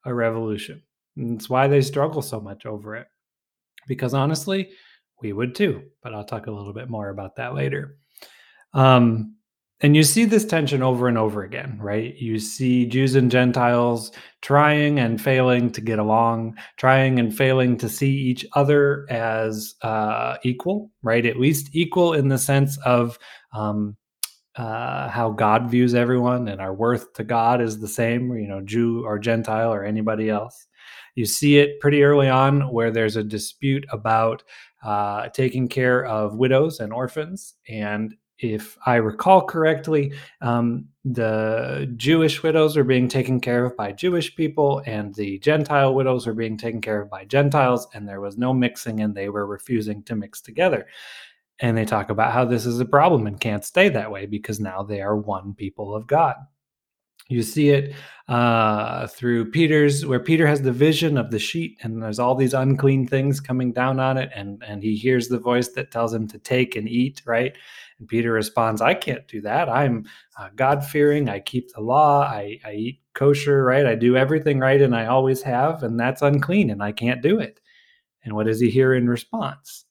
a 0.04 0.12
revolution. 0.12 0.82
And 1.16 1.36
it's 1.36 1.48
why 1.48 1.68
they 1.68 1.80
struggle 1.82 2.20
so 2.20 2.40
much 2.40 2.66
over 2.66 2.96
it. 2.96 3.06
Because 3.86 4.12
honestly, 4.12 4.70
we 5.22 5.32
would 5.32 5.54
too. 5.54 5.84
But 6.02 6.14
I'll 6.14 6.24
talk 6.24 6.48
a 6.48 6.50
little 6.50 6.72
bit 6.72 6.90
more 6.90 7.10
about 7.10 7.36
that 7.36 7.54
later. 7.54 7.96
Um, 8.72 9.36
and 9.84 9.94
you 9.94 10.02
see 10.02 10.24
this 10.24 10.46
tension 10.46 10.82
over 10.82 11.08
and 11.08 11.18
over 11.18 11.42
again, 11.42 11.76
right? 11.78 12.16
You 12.16 12.38
see 12.38 12.86
Jews 12.86 13.16
and 13.16 13.30
Gentiles 13.30 14.12
trying 14.40 14.98
and 14.98 15.20
failing 15.20 15.70
to 15.72 15.82
get 15.82 15.98
along, 15.98 16.56
trying 16.78 17.18
and 17.18 17.36
failing 17.36 17.76
to 17.76 17.90
see 17.90 18.10
each 18.10 18.46
other 18.54 19.04
as 19.10 19.74
uh, 19.82 20.38
equal, 20.42 20.90
right? 21.02 21.26
At 21.26 21.38
least 21.38 21.68
equal 21.74 22.14
in 22.14 22.28
the 22.28 22.38
sense 22.38 22.78
of 22.86 23.18
um, 23.52 23.94
uh, 24.56 25.10
how 25.10 25.32
God 25.32 25.68
views 25.70 25.94
everyone 25.94 26.48
and 26.48 26.62
our 26.62 26.72
worth 26.72 27.12
to 27.12 27.22
God 27.22 27.60
is 27.60 27.78
the 27.78 27.86
same, 27.86 28.32
you 28.38 28.48
know, 28.48 28.62
Jew 28.62 29.04
or 29.04 29.18
Gentile 29.18 29.70
or 29.70 29.84
anybody 29.84 30.30
else. 30.30 30.66
You 31.14 31.26
see 31.26 31.58
it 31.58 31.78
pretty 31.80 32.04
early 32.04 32.30
on 32.30 32.72
where 32.72 32.90
there's 32.90 33.16
a 33.16 33.22
dispute 33.22 33.84
about 33.92 34.44
uh, 34.82 35.28
taking 35.28 35.68
care 35.68 36.06
of 36.06 36.36
widows 36.36 36.80
and 36.80 36.90
orphans. 36.90 37.54
And 37.68 38.14
if 38.52 38.76
I 38.84 38.96
recall 38.96 39.46
correctly, 39.46 40.12
um, 40.42 40.86
the 41.04 41.90
Jewish 41.96 42.42
widows 42.42 42.76
are 42.76 42.84
being 42.84 43.08
taken 43.08 43.40
care 43.40 43.64
of 43.64 43.76
by 43.76 43.92
Jewish 43.92 44.36
people, 44.36 44.82
and 44.84 45.14
the 45.14 45.38
Gentile 45.38 45.94
widows 45.94 46.26
are 46.26 46.34
being 46.34 46.58
taken 46.58 46.80
care 46.80 47.00
of 47.00 47.10
by 47.10 47.24
Gentiles, 47.24 47.88
and 47.94 48.06
there 48.06 48.20
was 48.20 48.36
no 48.36 48.52
mixing, 48.52 49.00
and 49.00 49.14
they 49.14 49.30
were 49.30 49.46
refusing 49.46 50.02
to 50.04 50.14
mix 50.14 50.42
together. 50.42 50.86
And 51.60 51.76
they 51.76 51.84
talk 51.86 52.10
about 52.10 52.32
how 52.32 52.44
this 52.44 52.66
is 52.66 52.80
a 52.80 52.84
problem 52.84 53.26
and 53.26 53.40
can't 53.40 53.64
stay 53.64 53.88
that 53.90 54.10
way 54.10 54.26
because 54.26 54.60
now 54.60 54.82
they 54.82 55.00
are 55.00 55.16
one 55.16 55.54
people 55.54 55.94
of 55.94 56.06
God. 56.06 56.36
You 57.28 57.42
see 57.42 57.70
it 57.70 57.94
uh, 58.28 59.06
through 59.06 59.50
Peter's, 59.50 60.04
where 60.04 60.20
Peter 60.20 60.46
has 60.46 60.60
the 60.60 60.72
vision 60.72 61.16
of 61.16 61.30
the 61.30 61.38
sheet, 61.38 61.78
and 61.82 62.02
there's 62.02 62.18
all 62.18 62.34
these 62.34 62.52
unclean 62.52 63.06
things 63.06 63.40
coming 63.40 63.72
down 63.72 63.98
on 63.98 64.18
it, 64.18 64.30
and 64.34 64.62
and 64.66 64.82
he 64.82 64.94
hears 64.94 65.28
the 65.28 65.38
voice 65.38 65.68
that 65.68 65.90
tells 65.90 66.12
him 66.12 66.28
to 66.28 66.38
take 66.38 66.76
and 66.76 66.88
eat, 66.88 67.22
right? 67.24 67.56
And 67.98 68.08
Peter 68.08 68.32
responds, 68.32 68.82
I 68.82 68.94
can't 68.94 69.26
do 69.28 69.40
that. 69.42 69.68
I'm 69.68 70.06
uh, 70.38 70.50
God 70.54 70.84
fearing. 70.84 71.28
I 71.28 71.40
keep 71.40 71.72
the 71.72 71.80
law. 71.80 72.22
I, 72.22 72.58
I 72.64 72.72
eat 72.72 73.00
kosher, 73.14 73.64
right? 73.64 73.86
I 73.86 73.94
do 73.94 74.16
everything 74.16 74.58
right, 74.58 74.82
and 74.82 74.94
I 74.94 75.06
always 75.06 75.42
have, 75.42 75.82
and 75.82 75.98
that's 75.98 76.22
unclean, 76.22 76.70
and 76.70 76.82
I 76.82 76.92
can't 76.92 77.22
do 77.22 77.38
it. 77.38 77.60
And 78.24 78.34
what 78.34 78.46
does 78.46 78.60
he 78.60 78.70
hear 78.70 78.94
in 78.94 79.08
response? 79.08 79.84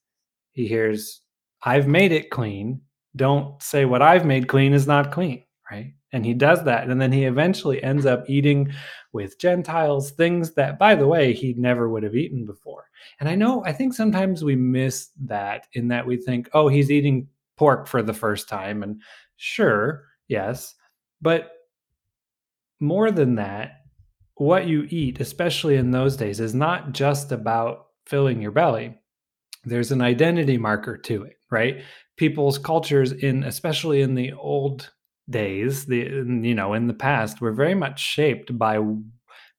He 0.52 0.68
hears, 0.68 1.22
I've 1.64 1.88
made 1.88 2.12
it 2.12 2.30
clean. 2.30 2.82
Don't 3.16 3.62
say 3.62 3.86
what 3.86 4.02
I've 4.02 4.26
made 4.26 4.48
clean 4.48 4.74
is 4.74 4.88
not 4.88 5.12
clean, 5.12 5.46
right? 5.72 5.94
And 6.14 6.24
he 6.24 6.36
does 6.36 6.64
that. 6.64 6.90
And 6.90 7.02
then 7.02 7.12
he 7.12 7.26
eventually 7.26 7.84
ends 7.84 8.06
up 8.06 8.30
eating 8.30 8.72
with 9.12 9.40
Gentiles, 9.40 10.12
things 10.12 10.54
that, 10.54 10.78
by 10.78 10.94
the 10.94 11.08
way, 11.08 11.34
he 11.34 11.56
never 11.58 11.90
would 11.90 12.04
have 12.04 12.16
eaten 12.16 12.46
before. 12.46 12.86
And 13.20 13.28
I 13.28 13.36
know, 13.36 13.66
I 13.66 13.74
think 13.74 13.94
sometimes 13.94 14.44
we 14.44 14.56
miss 14.56 15.10
that 15.26 15.68
in 15.74 15.88
that 15.90 16.06
we 16.06 16.18
think, 16.18 16.50
oh, 16.54 16.68
he's 16.68 16.92
eating 16.92 17.28
pork 17.58 17.88
for 17.88 18.04
the 18.04 18.14
first 18.14 18.48
time. 18.48 18.84
And 18.84 19.02
sure, 19.38 20.06
yes. 20.28 20.76
But 21.20 21.52
more 22.80 23.10
than 23.10 23.36
that, 23.36 23.82
what 24.36 24.68
you 24.68 24.88
eat, 24.90 25.20
especially 25.20 25.76
in 25.76 25.92
those 25.92 26.16
days, 26.16 26.40
is 26.40 26.54
not 26.54 26.92
just 26.92 27.32
about 27.32 27.88
filling 28.06 28.42
your 28.42 28.52
belly. 28.52 28.96
There's 29.64 29.92
an 29.92 30.02
identity 30.02 30.58
marker 30.58 30.98
to 30.98 31.24
it, 31.24 31.38
right? 31.50 31.82
People's 32.18 32.58
cultures 32.58 33.12
in 33.12 33.44
especially 33.44 34.02
in 34.02 34.14
the 34.14 34.34
old 34.34 34.92
days, 35.30 35.86
the 35.86 35.98
you 35.98 36.56
know, 36.56 36.74
in 36.74 36.88
the 36.88 36.94
past 36.94 37.42
were 37.42 37.54
very 37.54 37.76
much 37.76 38.00
shaped 38.00 38.58
by 38.58 38.80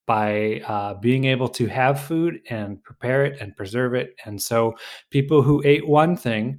by 0.07 0.61
uh, 0.67 0.95
being 0.95 1.25
able 1.25 1.49
to 1.49 1.67
have 1.67 2.01
food 2.01 2.39
and 2.51 2.83
prepare 2.83 3.25
it 3.25 3.41
and 3.41 3.57
preserve 3.57 3.95
it. 3.95 4.15
And 4.27 4.41
so 4.41 4.75
people 5.11 5.43
who 5.43 5.63
ate 5.65 5.87
one 5.89 6.17
thing 6.17 6.59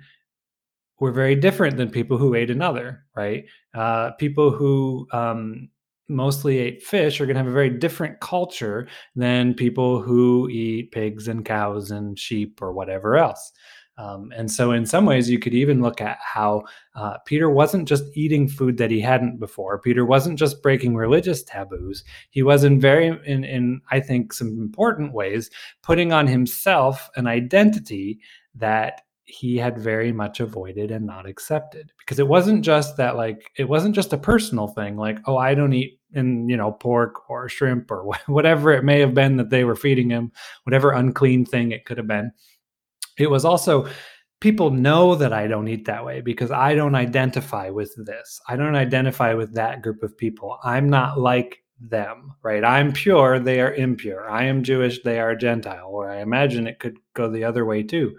were 1.00 1.12
very 1.12 1.36
different 1.36 1.78
than 1.78 1.90
people 1.90 2.18
who 2.18 2.34
ate 2.34 2.50
another, 2.50 3.04
right? 3.16 3.46
Uh, 3.74 4.12
people 4.12 4.50
who 4.50 5.08
um, 5.12 5.70
mostly 6.08 6.58
ate 6.58 6.82
fish 6.82 7.20
are 7.20 7.26
going 7.26 7.36
to 7.36 7.42
have 7.42 7.52
a 7.52 7.54
very 7.54 7.70
different 7.70 8.20
culture 8.20 8.88
than 9.16 9.54
people 9.54 10.02
who 10.02 10.48
eat 10.50 10.92
pigs 10.92 11.28
and 11.28 11.46
cows 11.46 11.92
and 11.92 12.18
sheep 12.18 12.62
or 12.62 12.72
whatever 12.72 13.18
else. 13.18 13.52
Um, 13.98 14.32
and 14.36 14.52
so, 14.52 14.72
in 14.72 14.86
some 14.86 15.06
ways, 15.06 15.30
you 15.30 15.40
could 15.40 15.54
even 15.54 15.82
look 15.82 16.02
at 16.02 16.18
how 16.22 16.64
uh, 16.96 17.18
Peter 17.26 17.50
wasn't 17.50 17.88
just 17.88 18.04
eating 18.14 18.48
food 18.48 18.78
that 18.78 18.92
he 18.92 19.00
hadn't 19.00 19.40
before. 19.40 19.80
Peter 19.80 20.06
wasn't 20.06 20.38
just 20.38 20.62
breaking 20.62 20.96
religious 20.96 21.44
taboos. 21.44 22.04
He 22.30 22.44
was 22.44 22.64
in 22.64 22.80
very, 22.80 23.08
in, 23.26 23.44
in 23.44 23.82
I 23.92 24.02
think, 24.02 24.34
some 24.34 24.50
important 24.50 25.14
ways, 25.14 25.50
putting 25.82 26.12
on 26.12 26.28
himself 26.28 27.10
an 27.16 27.28
identity 27.28 28.20
that 28.56 29.02
he 29.26 29.58
had 29.58 29.78
very 29.78 30.12
much 30.12 30.40
avoided 30.40 30.92
and 30.92 31.06
not 31.06 31.28
accepted 31.28 31.92
because 31.98 32.20
it 32.20 32.28
wasn't 32.28 32.64
just 32.64 32.96
that 32.98 33.16
like 33.16 33.50
it 33.58 33.68
wasn't 33.68 33.96
just 33.96 34.14
a 34.14 34.18
personal 34.20 34.68
thing 34.68 34.96
like 34.98 35.18
oh 35.26 35.36
i 35.36 35.56
don't 35.56 35.74
eat 35.74 36.00
in 36.14 36.48
you 36.48 36.56
know 36.56 36.72
pork 36.72 37.28
or 37.28 37.50
shrimp 37.50 37.90
or 37.90 38.06
whatever 38.28 38.72
it 38.72 38.84
may 38.84 39.00
have 39.00 39.16
been 39.16 39.36
that 39.38 39.50
they 39.50 39.64
were 39.64 39.76
feeding 39.76 40.12
him 40.12 40.32
whatever 40.64 40.92
unclean 40.92 41.44
thing 41.44 41.72
it 41.72 41.86
could 41.86 41.98
have 41.98 42.08
been 42.08 42.32
it 43.18 43.30
was 43.30 43.46
also 43.46 43.88
people 44.42 44.70
know 44.70 45.16
that 45.16 45.34
I 45.34 45.48
don't 45.48 45.68
eat 45.68 45.86
that 45.86 46.06
way 46.06 46.22
because 46.22 46.52
I 46.52 46.76
don't 46.76 46.96
identify 46.96 47.70
with 47.70 47.96
this. 48.06 48.40
I 48.48 48.56
don't 48.56 48.76
identify 48.76 49.34
with 49.34 49.54
that 49.54 49.82
group 49.82 50.04
of 50.04 50.18
people. 50.18 50.60
I'm 50.64 50.90
not 50.90 51.20
like 51.20 51.64
them, 51.80 52.34
right? 52.44 52.64
I'm 52.64 52.94
pure, 52.94 53.40
they 53.40 53.60
are 53.60 53.74
impure. 53.74 54.30
I 54.30 54.46
am 54.46 54.64
Jewish, 54.64 55.02
they 55.04 55.20
are 55.20 55.36
Gentile. 55.36 55.88
Or 55.90 56.10
I 56.10 56.22
imagine 56.22 56.68
it 56.68 56.80
could 56.80 56.98
go 57.14 57.30
the 57.30 57.44
other 57.44 57.66
way 57.66 57.84
too. 57.84 58.16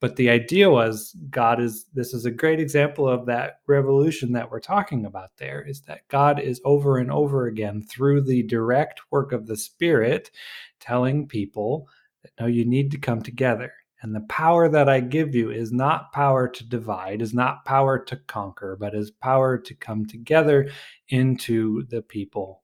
But 0.00 0.14
the 0.14 0.30
idea 0.30 0.70
was 0.70 1.16
God 1.28 1.60
is 1.60 1.86
this 1.92 2.14
is 2.14 2.24
a 2.24 2.30
great 2.30 2.60
example 2.60 3.08
of 3.08 3.26
that 3.26 3.60
revolution 3.66 4.32
that 4.32 4.48
we're 4.48 4.60
talking 4.60 5.06
about 5.06 5.30
there 5.38 5.60
is 5.60 5.80
that 5.82 6.06
God 6.06 6.38
is 6.38 6.60
over 6.64 6.98
and 6.98 7.10
over 7.10 7.48
again 7.48 7.82
through 7.82 8.22
the 8.22 8.44
direct 8.44 9.00
work 9.10 9.32
of 9.32 9.48
the 9.48 9.56
Spirit 9.56 10.30
telling 10.78 11.26
people 11.26 11.88
that 12.22 12.30
no, 12.38 12.46
you 12.46 12.64
need 12.64 12.92
to 12.92 12.98
come 12.98 13.22
together 13.22 13.72
and 14.02 14.14
the 14.14 14.20
power 14.28 14.68
that 14.68 14.88
I 14.88 15.00
give 15.00 15.34
you 15.34 15.50
is 15.50 15.72
not 15.72 16.12
power 16.12 16.48
to 16.48 16.64
divide, 16.64 17.20
is 17.20 17.34
not 17.34 17.64
power 17.64 17.98
to 17.98 18.16
conquer, 18.16 18.76
but 18.78 18.94
is 18.94 19.10
power 19.10 19.58
to 19.58 19.74
come 19.74 20.06
together 20.06 20.70
into 21.08 21.84
the 21.84 22.02
people 22.02 22.62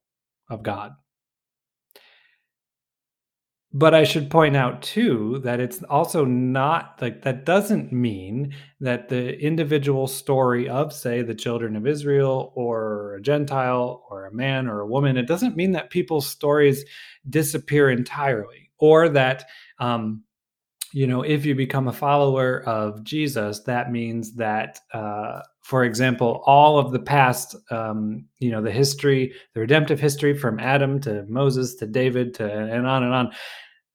of 0.48 0.62
God. 0.62 0.92
But 3.76 3.92
I 3.92 4.04
should 4.04 4.30
point 4.30 4.54
out 4.54 4.82
too 4.82 5.40
that 5.42 5.58
it's 5.58 5.82
also 5.82 6.24
not 6.24 6.96
like 7.02 7.22
that 7.22 7.44
doesn't 7.44 7.92
mean 7.92 8.54
that 8.78 9.08
the 9.08 9.36
individual 9.40 10.06
story 10.06 10.68
of, 10.68 10.92
say, 10.92 11.22
the 11.22 11.34
children 11.34 11.74
of 11.74 11.84
Israel 11.84 12.52
or 12.54 13.16
a 13.16 13.20
Gentile 13.20 14.04
or 14.08 14.26
a 14.26 14.32
man 14.32 14.68
or 14.68 14.78
a 14.78 14.86
woman, 14.86 15.16
it 15.16 15.26
doesn't 15.26 15.56
mean 15.56 15.72
that 15.72 15.90
people's 15.90 16.28
stories 16.28 16.84
disappear 17.28 17.90
entirely 17.90 18.70
or 18.78 19.08
that 19.08 19.46
um, 19.80 20.22
you 20.94 21.08
know, 21.08 21.22
if 21.22 21.44
you 21.44 21.56
become 21.56 21.88
a 21.88 21.92
follower 21.92 22.62
of 22.68 23.02
Jesus, 23.02 23.58
that 23.64 23.90
means 23.90 24.36
that, 24.36 24.78
uh, 24.92 25.40
for 25.60 25.82
example, 25.82 26.40
all 26.46 26.78
of 26.78 26.92
the 26.92 27.00
past, 27.00 27.56
um, 27.72 28.24
you 28.38 28.52
know, 28.52 28.62
the 28.62 28.70
history, 28.70 29.34
the 29.54 29.60
redemptive 29.60 29.98
history 29.98 30.38
from 30.38 30.60
Adam 30.60 31.00
to 31.00 31.24
Moses 31.28 31.74
to 31.76 31.86
David 31.88 32.32
to 32.34 32.48
and 32.48 32.86
on 32.86 33.02
and 33.02 33.12
on, 33.12 33.32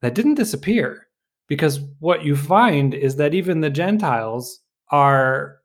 that 0.01 0.13
didn't 0.13 0.33
disappear. 0.33 1.07
Because 1.47 1.79
what 1.99 2.25
you 2.25 2.35
find 2.35 2.93
is 2.93 3.15
that 3.15 3.33
even 3.33 3.61
the 3.61 3.69
Gentiles 3.69 4.59
are 4.91 5.59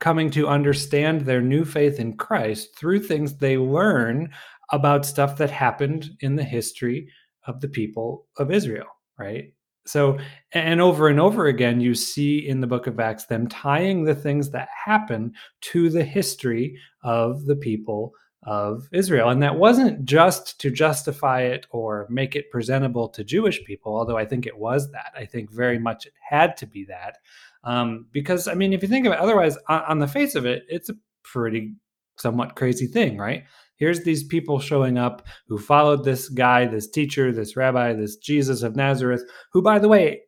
coming 0.00 0.30
to 0.30 0.48
understand 0.48 1.20
their 1.20 1.42
new 1.42 1.66
faith 1.66 2.00
in 2.00 2.16
Christ 2.16 2.74
through 2.78 3.00
things 3.00 3.36
they 3.36 3.58
learn 3.58 4.30
about 4.72 5.04
stuff 5.04 5.36
that 5.36 5.50
happened 5.50 6.08
in 6.20 6.36
the 6.36 6.42
history 6.42 7.06
of 7.46 7.60
the 7.60 7.68
people 7.68 8.28
of 8.38 8.50
Israel, 8.50 8.86
right? 9.18 9.52
So, 9.86 10.18
and 10.52 10.80
over 10.80 11.08
and 11.08 11.20
over 11.20 11.46
again, 11.46 11.80
you 11.80 11.94
see 11.94 12.48
in 12.48 12.60
the 12.60 12.66
book 12.66 12.86
of 12.86 12.98
Acts 12.98 13.26
them 13.26 13.46
tying 13.48 14.04
the 14.04 14.14
things 14.14 14.50
that 14.50 14.68
happen 14.84 15.32
to 15.62 15.90
the 15.90 16.04
history 16.04 16.78
of 17.02 17.44
the 17.44 17.56
people 17.56 18.12
of 18.46 18.88
Israel. 18.92 19.30
And 19.30 19.42
that 19.42 19.58
wasn't 19.58 20.04
just 20.04 20.60
to 20.60 20.70
justify 20.70 21.42
it 21.42 21.66
or 21.70 22.06
make 22.10 22.36
it 22.36 22.50
presentable 22.50 23.08
to 23.10 23.24
Jewish 23.24 23.62
people, 23.64 23.96
although 23.96 24.18
I 24.18 24.26
think 24.26 24.46
it 24.46 24.58
was 24.58 24.90
that. 24.92 25.12
I 25.16 25.24
think 25.24 25.50
very 25.50 25.78
much 25.78 26.06
it 26.06 26.12
had 26.28 26.56
to 26.58 26.66
be 26.66 26.84
that. 26.86 27.18
Um, 27.64 28.06
because, 28.12 28.46
I 28.46 28.54
mean, 28.54 28.72
if 28.72 28.82
you 28.82 28.88
think 28.88 29.06
of 29.06 29.12
it 29.12 29.18
otherwise, 29.18 29.56
on, 29.68 29.82
on 29.84 29.98
the 29.98 30.08
face 30.08 30.34
of 30.34 30.44
it, 30.44 30.64
it's 30.68 30.90
a 30.90 30.96
pretty 31.22 31.74
somewhat 32.16 32.54
crazy 32.54 32.86
thing, 32.86 33.16
right? 33.18 33.44
Here's 33.76 34.04
these 34.04 34.24
people 34.24 34.58
showing 34.58 34.98
up 34.98 35.26
who 35.48 35.58
followed 35.58 36.04
this 36.04 36.28
guy, 36.28 36.66
this 36.66 36.88
teacher, 36.88 37.32
this 37.32 37.56
rabbi, 37.56 37.92
this 37.92 38.16
Jesus 38.16 38.62
of 38.62 38.76
Nazareth, 38.76 39.22
who, 39.52 39.62
by 39.62 39.78
the 39.78 39.88
way, 39.88 40.22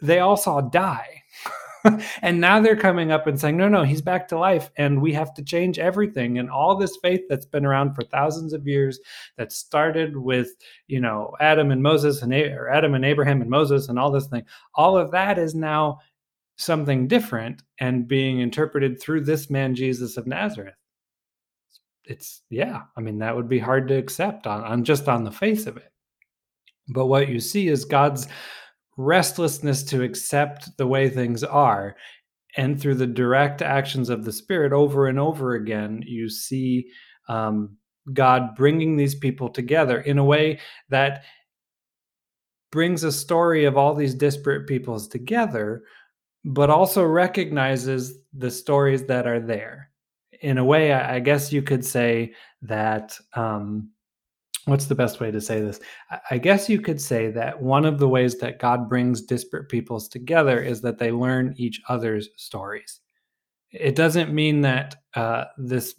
they 0.00 0.20
all 0.20 0.36
saw 0.36 0.60
die. 0.60 1.22
and 2.22 2.40
now 2.40 2.60
they're 2.60 2.76
coming 2.76 3.12
up 3.12 3.26
and 3.26 3.38
saying, 3.40 3.56
no, 3.56 3.68
no, 3.68 3.82
he's 3.82 4.02
back 4.02 4.28
to 4.28 4.38
life 4.38 4.70
and 4.76 5.00
we 5.00 5.12
have 5.12 5.32
to 5.34 5.42
change 5.42 5.78
everything. 5.78 6.38
And 6.38 6.50
all 6.50 6.76
this 6.76 6.98
faith 7.02 7.22
that's 7.28 7.46
been 7.46 7.64
around 7.64 7.94
for 7.94 8.02
thousands 8.02 8.52
of 8.52 8.66
years 8.66 8.98
that 9.36 9.52
started 9.52 10.16
with, 10.16 10.50
you 10.86 11.00
know, 11.00 11.34
Adam 11.40 11.70
and 11.70 11.82
Moses 11.82 12.22
and 12.22 12.32
or 12.34 12.68
Adam 12.68 12.94
and 12.94 13.04
Abraham 13.04 13.40
and 13.40 13.50
Moses 13.50 13.88
and 13.88 13.98
all 13.98 14.10
this 14.10 14.26
thing, 14.26 14.44
all 14.74 14.96
of 14.96 15.10
that 15.12 15.38
is 15.38 15.54
now 15.54 15.98
something 16.56 17.06
different 17.06 17.62
and 17.80 18.08
being 18.08 18.40
interpreted 18.40 19.00
through 19.00 19.20
this 19.20 19.50
man, 19.50 19.74
Jesus 19.74 20.16
of 20.16 20.26
Nazareth 20.26 20.74
it's 22.06 22.42
yeah 22.50 22.82
i 22.96 23.00
mean 23.00 23.18
that 23.18 23.34
would 23.34 23.48
be 23.48 23.58
hard 23.58 23.88
to 23.88 23.96
accept 23.96 24.46
on, 24.46 24.62
on 24.64 24.84
just 24.84 25.08
on 25.08 25.24
the 25.24 25.30
face 25.30 25.66
of 25.66 25.76
it. 25.76 25.92
But 26.88 27.06
what 27.06 27.28
you 27.28 27.40
see 27.40 27.68
is 27.68 27.84
god's 27.84 28.28
restlessness 28.96 29.82
to 29.84 30.02
accept 30.02 30.76
the 30.78 30.86
way 30.86 31.08
things 31.08 31.44
are 31.44 31.96
and 32.56 32.80
through 32.80 32.94
the 32.94 33.06
direct 33.06 33.60
actions 33.60 34.08
of 34.08 34.24
the 34.24 34.32
spirit 34.32 34.72
over 34.72 35.08
and 35.08 35.18
over 35.18 35.54
again 35.54 36.02
you 36.06 36.30
see 36.30 36.86
um, 37.28 37.76
god 38.12 38.54
bringing 38.54 38.96
these 38.96 39.14
people 39.14 39.48
together 39.48 40.00
in 40.00 40.18
a 40.18 40.24
way 40.24 40.58
that 40.88 41.24
brings 42.72 43.04
a 43.04 43.12
story 43.12 43.64
of 43.64 43.76
all 43.76 43.94
these 43.94 44.14
disparate 44.14 44.66
peoples 44.66 45.08
together 45.08 45.82
but 46.44 46.70
also 46.70 47.02
recognizes 47.02 48.20
the 48.32 48.50
stories 48.50 49.04
that 49.04 49.26
are 49.26 49.40
there 49.40 49.90
in 50.40 50.58
a 50.58 50.64
way, 50.64 50.92
I, 50.92 51.20
guess 51.20 51.52
you 51.52 51.62
could 51.62 51.84
say 51.84 52.34
that. 52.62 53.18
Um, 53.34 53.90
what's 54.66 54.86
the 54.86 54.94
best 54.94 55.20
way 55.20 55.30
to 55.30 55.40
say 55.40 55.60
this? 55.60 55.80
I 56.30 56.38
guess 56.38 56.68
you 56.68 56.80
could 56.80 57.00
say 57.00 57.30
that 57.30 57.62
one 57.62 57.84
of 57.84 57.98
the 57.98 58.08
ways 58.08 58.38
that 58.38 58.58
God 58.58 58.88
brings 58.88 59.22
disparate 59.22 59.68
peoples 59.68 60.08
together 60.08 60.60
is 60.60 60.80
that 60.82 60.98
they 60.98 61.12
learn 61.12 61.54
each 61.56 61.80
other's 61.88 62.28
stories. 62.36 63.00
It 63.70 63.94
doesn't 63.94 64.34
mean 64.34 64.62
that 64.62 64.96
uh, 65.14 65.44
this 65.56 65.94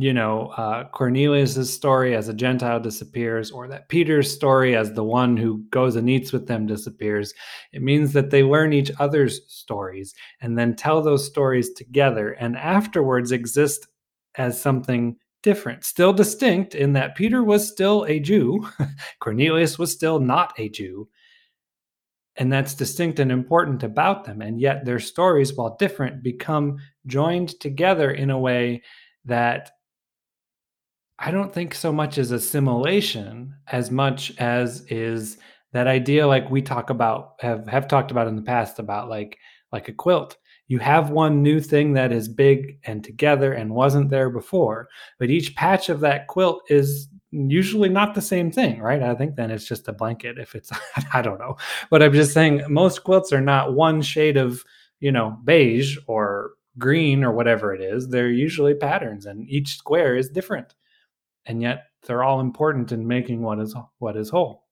you 0.00 0.12
know, 0.12 0.48
uh, 0.56 0.88
Cornelius's 0.88 1.72
story 1.72 2.14
as 2.14 2.28
a 2.28 2.34
Gentile 2.34 2.80
disappears, 2.80 3.50
or 3.50 3.68
that 3.68 3.88
Peter's 3.88 4.32
story 4.32 4.76
as 4.76 4.92
the 4.92 5.04
one 5.04 5.36
who 5.36 5.64
goes 5.70 5.96
and 5.96 6.08
eats 6.08 6.32
with 6.32 6.46
them 6.46 6.66
disappears. 6.66 7.34
It 7.72 7.82
means 7.82 8.12
that 8.12 8.30
they 8.30 8.42
learn 8.42 8.72
each 8.72 8.90
other's 8.98 9.40
stories 9.52 10.14
and 10.40 10.58
then 10.58 10.76
tell 10.76 11.02
those 11.02 11.26
stories 11.26 11.72
together, 11.72 12.32
and 12.32 12.56
afterwards 12.56 13.32
exist 13.32 13.86
as 14.36 14.60
something 14.60 15.16
different, 15.42 15.84
still 15.84 16.12
distinct 16.12 16.74
in 16.74 16.92
that 16.92 17.16
Peter 17.16 17.42
was 17.42 17.68
still 17.68 18.04
a 18.08 18.20
Jew, 18.20 18.66
Cornelius 19.20 19.78
was 19.78 19.92
still 19.92 20.20
not 20.20 20.52
a 20.58 20.68
Jew. 20.68 21.08
And 22.36 22.52
that's 22.52 22.74
distinct 22.74 23.18
and 23.18 23.30
important 23.30 23.82
about 23.82 24.24
them. 24.24 24.40
And 24.40 24.60
yet 24.60 24.84
their 24.84 25.00
stories, 25.00 25.54
while 25.54 25.76
different, 25.78 26.22
become 26.22 26.78
joined 27.06 27.60
together 27.60 28.10
in 28.10 28.30
a 28.30 28.38
way 28.38 28.82
that 29.24 29.72
I 31.22 31.30
don't 31.30 31.52
think 31.52 31.74
so 31.74 31.92
much 31.92 32.16
as 32.16 32.30
assimilation 32.30 33.54
as 33.66 33.90
much 33.90 34.32
as 34.38 34.86
is 34.88 35.36
that 35.72 35.86
idea 35.86 36.26
like 36.26 36.50
we 36.50 36.62
talk 36.62 36.88
about 36.88 37.34
have 37.40 37.68
have 37.68 37.86
talked 37.86 38.10
about 38.10 38.26
in 38.26 38.36
the 38.36 38.42
past 38.42 38.78
about 38.78 39.10
like 39.10 39.38
like 39.70 39.88
a 39.88 39.92
quilt. 39.92 40.38
You 40.68 40.78
have 40.78 41.10
one 41.10 41.42
new 41.42 41.60
thing 41.60 41.92
that 41.92 42.10
is 42.10 42.28
big 42.28 42.78
and 42.84 43.04
together 43.04 43.52
and 43.52 43.74
wasn't 43.74 44.08
there 44.08 44.30
before, 44.30 44.88
but 45.18 45.28
each 45.30 45.54
patch 45.56 45.90
of 45.90 46.00
that 46.00 46.26
quilt 46.26 46.62
is 46.70 47.08
usually 47.32 47.90
not 47.90 48.14
the 48.14 48.22
same 48.22 48.50
thing, 48.50 48.80
right? 48.80 49.02
I 49.02 49.14
think 49.14 49.36
then 49.36 49.50
it's 49.50 49.68
just 49.68 49.88
a 49.88 49.92
blanket 49.92 50.38
if 50.38 50.54
it's 50.54 50.70
I 51.12 51.20
don't 51.20 51.38
know. 51.38 51.56
But 51.90 52.02
I'm 52.02 52.14
just 52.14 52.32
saying 52.32 52.62
most 52.68 53.04
quilts 53.04 53.32
are 53.32 53.42
not 53.42 53.74
one 53.74 54.00
shade 54.00 54.38
of, 54.38 54.64
you 55.00 55.12
know, 55.12 55.36
beige 55.44 55.98
or 56.06 56.52
green 56.78 57.22
or 57.24 57.32
whatever 57.32 57.74
it 57.74 57.82
is. 57.82 58.08
They're 58.08 58.30
usually 58.30 58.74
patterns 58.74 59.26
and 59.26 59.46
each 59.50 59.76
square 59.76 60.16
is 60.16 60.30
different 60.30 60.74
and 61.46 61.62
yet 61.62 61.84
they're 62.06 62.22
all 62.22 62.40
important 62.40 62.92
in 62.92 63.06
making 63.06 63.42
what 63.42 63.58
is 63.58 63.74
what 63.98 64.16
is 64.16 64.30
whole. 64.30 64.64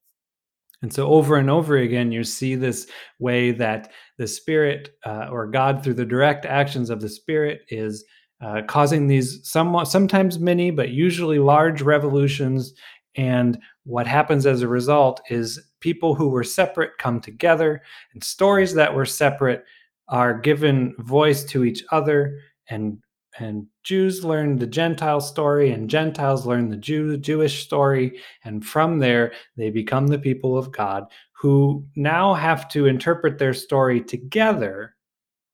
And 0.80 0.92
so, 0.92 1.08
over 1.08 1.36
and 1.36 1.50
over 1.50 1.76
again, 1.76 2.12
you 2.12 2.22
see 2.22 2.54
this 2.54 2.86
way 3.18 3.50
that 3.52 3.90
the 4.16 4.28
Spirit 4.28 4.90
uh, 5.04 5.28
or 5.30 5.46
God, 5.48 5.82
through 5.82 5.94
the 5.94 6.04
direct 6.04 6.46
actions 6.46 6.88
of 6.88 7.00
the 7.00 7.08
Spirit, 7.08 7.62
is 7.68 8.04
uh, 8.40 8.62
causing 8.68 9.08
these 9.08 9.40
somewhat, 9.48 9.86
sometimes 9.86 10.38
many, 10.38 10.70
but 10.70 10.90
usually 10.90 11.40
large 11.40 11.82
revolutions. 11.82 12.74
And 13.16 13.58
what 13.84 14.06
happens 14.06 14.46
as 14.46 14.62
a 14.62 14.68
result 14.68 15.20
is 15.28 15.60
people 15.80 16.14
who 16.14 16.28
were 16.28 16.44
separate 16.44 16.92
come 16.98 17.20
together, 17.20 17.82
and 18.14 18.22
stories 18.22 18.74
that 18.74 18.94
were 18.94 19.06
separate 19.06 19.64
are 20.06 20.38
given 20.38 20.94
voice 20.98 21.42
to 21.44 21.64
each 21.64 21.82
other, 21.90 22.38
and 22.68 22.98
and 23.40 23.66
Jews 23.88 24.22
learn 24.22 24.58
the 24.58 24.66
Gentile 24.66 25.22
story, 25.22 25.72
and 25.72 25.88
Gentiles 25.88 26.44
learn 26.44 26.68
the 26.68 26.76
Jew, 26.76 27.16
Jewish 27.16 27.64
story. 27.64 28.20
And 28.44 28.62
from 28.62 28.98
there, 28.98 29.32
they 29.56 29.70
become 29.70 30.08
the 30.08 30.18
people 30.18 30.58
of 30.58 30.70
God 30.70 31.04
who 31.32 31.86
now 31.96 32.34
have 32.34 32.68
to 32.72 32.84
interpret 32.84 33.38
their 33.38 33.54
story 33.54 34.02
together, 34.02 34.94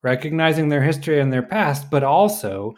recognizing 0.02 0.68
their 0.68 0.82
history 0.82 1.20
and 1.20 1.32
their 1.32 1.44
past, 1.44 1.92
but 1.92 2.02
also 2.02 2.74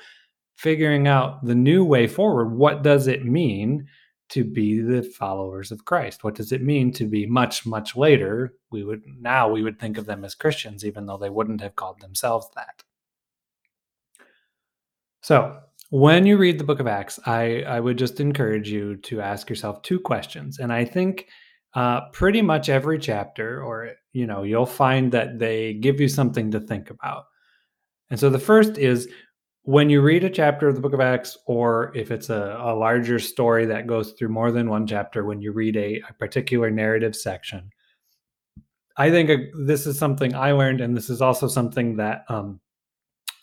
figuring 0.56 1.08
out 1.08 1.42
the 1.42 1.54
new 1.54 1.86
way 1.86 2.06
forward. 2.06 2.50
What 2.52 2.82
does 2.82 3.06
it 3.06 3.24
mean 3.24 3.86
to 4.28 4.44
be 4.44 4.82
the 4.82 5.04
followers 5.04 5.72
of 5.72 5.86
Christ? 5.86 6.22
What 6.22 6.34
does 6.34 6.52
it 6.52 6.62
mean 6.62 6.92
to 6.92 7.06
be 7.06 7.24
much, 7.24 7.64
much 7.64 7.96
later? 7.96 8.52
We 8.70 8.84
would 8.84 9.04
now 9.06 9.48
we 9.48 9.62
would 9.62 9.78
think 9.78 9.96
of 9.96 10.04
them 10.04 10.22
as 10.22 10.34
Christians, 10.34 10.84
even 10.84 11.06
though 11.06 11.16
they 11.16 11.30
wouldn't 11.30 11.62
have 11.62 11.76
called 11.76 12.02
themselves 12.02 12.46
that. 12.56 12.82
So, 15.26 15.58
when 15.90 16.24
you 16.24 16.36
read 16.36 16.56
the 16.56 16.62
book 16.62 16.78
of 16.78 16.86
Acts, 16.86 17.18
I, 17.26 17.62
I 17.62 17.80
would 17.80 17.98
just 17.98 18.20
encourage 18.20 18.70
you 18.70 18.94
to 18.98 19.20
ask 19.20 19.50
yourself 19.50 19.82
two 19.82 19.98
questions. 19.98 20.60
And 20.60 20.72
I 20.72 20.84
think 20.84 21.26
uh, 21.74 22.02
pretty 22.12 22.42
much 22.42 22.68
every 22.68 22.96
chapter, 23.00 23.60
or, 23.60 23.90
you 24.12 24.24
know, 24.24 24.44
you'll 24.44 24.66
find 24.66 25.10
that 25.10 25.40
they 25.40 25.74
give 25.74 26.00
you 26.00 26.06
something 26.06 26.52
to 26.52 26.60
think 26.60 26.90
about. 26.90 27.24
And 28.08 28.20
so 28.20 28.30
the 28.30 28.38
first 28.38 28.78
is 28.78 29.08
when 29.62 29.90
you 29.90 30.00
read 30.00 30.22
a 30.22 30.30
chapter 30.30 30.68
of 30.68 30.76
the 30.76 30.80
book 30.80 30.92
of 30.92 31.00
Acts, 31.00 31.36
or 31.48 31.90
if 31.96 32.12
it's 32.12 32.30
a, 32.30 32.56
a 32.60 32.76
larger 32.76 33.18
story 33.18 33.66
that 33.66 33.88
goes 33.88 34.12
through 34.12 34.28
more 34.28 34.52
than 34.52 34.70
one 34.70 34.86
chapter, 34.86 35.24
when 35.24 35.40
you 35.40 35.50
read 35.50 35.76
a, 35.76 36.00
a 36.08 36.12
particular 36.20 36.70
narrative 36.70 37.16
section, 37.16 37.70
I 38.96 39.10
think 39.10 39.30
uh, 39.30 39.38
this 39.64 39.88
is 39.88 39.98
something 39.98 40.36
I 40.36 40.52
learned, 40.52 40.80
and 40.80 40.96
this 40.96 41.10
is 41.10 41.20
also 41.20 41.48
something 41.48 41.96
that 41.96 42.26
um, 42.28 42.60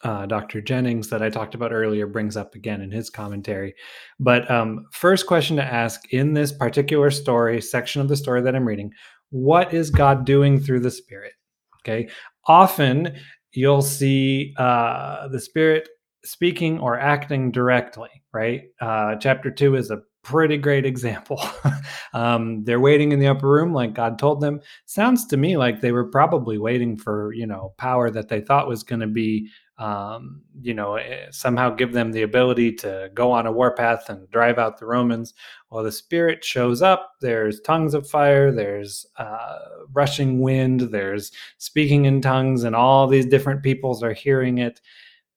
uh, 0.04 0.26
Dr. 0.26 0.62
Jennings 0.62 1.10
that 1.10 1.22
I 1.22 1.30
talked 1.30 1.56
about 1.56 1.72
earlier 1.72 2.08
brings 2.08 2.36
up 2.36 2.56
again 2.56 2.82
in 2.82 2.92
his 2.92 3.10
commentary. 3.10 3.74
But 4.20 4.50
um, 4.52 4.86
first 4.92 5.28
question 5.28 5.56
to 5.58 5.64
ask 5.64 6.14
in 6.14 6.34
this 6.34 6.52
particular 6.52 7.10
story, 7.10 7.62
section 7.62 8.02
of 8.02 8.10
the 8.10 8.18
story 8.18 8.42
that 8.42 8.56
I'm 8.56 8.68
reading, 8.68 8.92
what 9.30 9.74
is 9.74 9.90
God 9.90 10.26
doing 10.26 10.60
through 10.60 10.82
the 10.82 10.92
Spirit? 10.92 11.34
Okay. 11.82 12.10
Often 12.48 13.16
you'll 13.54 13.82
see 13.82 14.54
uh, 14.58 15.28
the 15.30 15.40
Spirit 15.40 15.90
speaking 16.26 16.80
or 16.80 17.00
acting 17.00 17.52
directly, 17.52 18.10
right? 18.34 18.64
Uh, 18.82 19.16
chapter 19.16 19.52
two 19.52 19.76
is 19.76 19.92
a 19.92 20.02
pretty 20.24 20.58
great 20.58 20.86
example. 20.86 21.42
um, 22.14 22.64
they're 22.64 22.80
waiting 22.80 23.12
in 23.12 23.20
the 23.20 23.28
upper 23.28 23.50
room 23.50 23.74
like 23.74 23.94
God 23.94 24.18
told 24.18 24.42
them. 24.42 24.62
Sounds 24.86 25.28
to 25.28 25.38
me 25.38 25.58
like 25.58 25.82
they 25.82 25.92
were 25.92 26.10
probably 26.10 26.58
waiting 26.58 26.98
for, 26.98 27.34
you 27.34 27.46
know, 27.46 27.74
power 27.78 28.10
that 28.10 28.30
they 28.30 28.42
thought 28.42 28.68
was 28.68 28.84
going 28.84 29.02
to 29.02 29.08
be 29.08 29.50
um, 29.78 30.42
you 30.62 30.74
know, 30.74 30.96
eh, 30.96 31.28
somehow 31.32 31.70
give 31.72 31.94
them 31.94 32.12
the 32.12 32.22
ability 32.22 32.74
to 32.74 33.10
go 33.14 33.32
on 33.32 33.48
a 33.48 33.52
warpath 33.52 34.10
and 34.10 34.30
drive 34.30 34.60
out 34.60 34.78
the 34.78 34.86
Romans. 34.86 35.34
Well, 35.72 35.84
the 35.84 35.92
Spirit 35.92 36.44
shows 36.44 36.82
up. 36.82 37.14
There's 37.22 37.60
tongues 37.62 37.94
of 37.94 38.08
fire. 38.08 38.52
There's 38.52 39.06
uh, 39.18 39.60
rushing 39.92 40.42
wind. 40.42 40.82
There's 40.82 41.32
speaking 41.58 42.06
in 42.06 42.22
tongues, 42.22 42.64
and 42.64 42.76
all 42.76 43.08
these 43.08 43.26
different 43.26 43.64
peoples 43.64 44.04
are 44.04 44.14
hearing 44.14 44.60
it. 44.60 44.80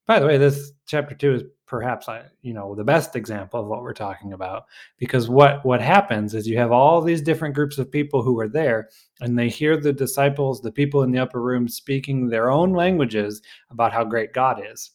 By 0.07 0.21
the 0.21 0.27
way, 0.27 0.37
this 0.39 0.73
chapter 0.87 1.15
two 1.15 1.35
is 1.35 1.43
perhaps 1.67 2.09
you 2.43 2.55
know 2.55 2.75
the 2.75 2.85
best 2.85 3.17
example 3.17 3.61
of 3.61 3.67
what 3.67 3.83
we're 3.83 3.93
talking 3.93 4.33
about 4.33 4.67
because 4.99 5.29
what 5.29 5.65
what 5.65 5.81
happens 5.81 6.33
is 6.35 6.47
you 6.47 6.57
have 6.57 6.73
all 6.73 7.01
these 7.03 7.21
different 7.21 7.55
groups 7.55 7.77
of 7.79 7.91
people 7.91 8.23
who 8.23 8.39
are 8.39 8.49
there 8.49 8.89
and 9.21 9.39
they 9.39 9.49
hear 9.49 9.77
the 9.77 9.93
disciples 9.93 10.61
the 10.61 10.71
people 10.71 11.03
in 11.03 11.11
the 11.11 11.19
upper 11.19 11.43
room 11.43 11.69
speaking 11.69 12.29
their 12.29 12.51
own 12.51 12.73
languages 12.73 13.43
about 13.71 13.93
how 13.93 14.05
great 14.05 14.33
god 14.33 14.63
is. 14.73 14.93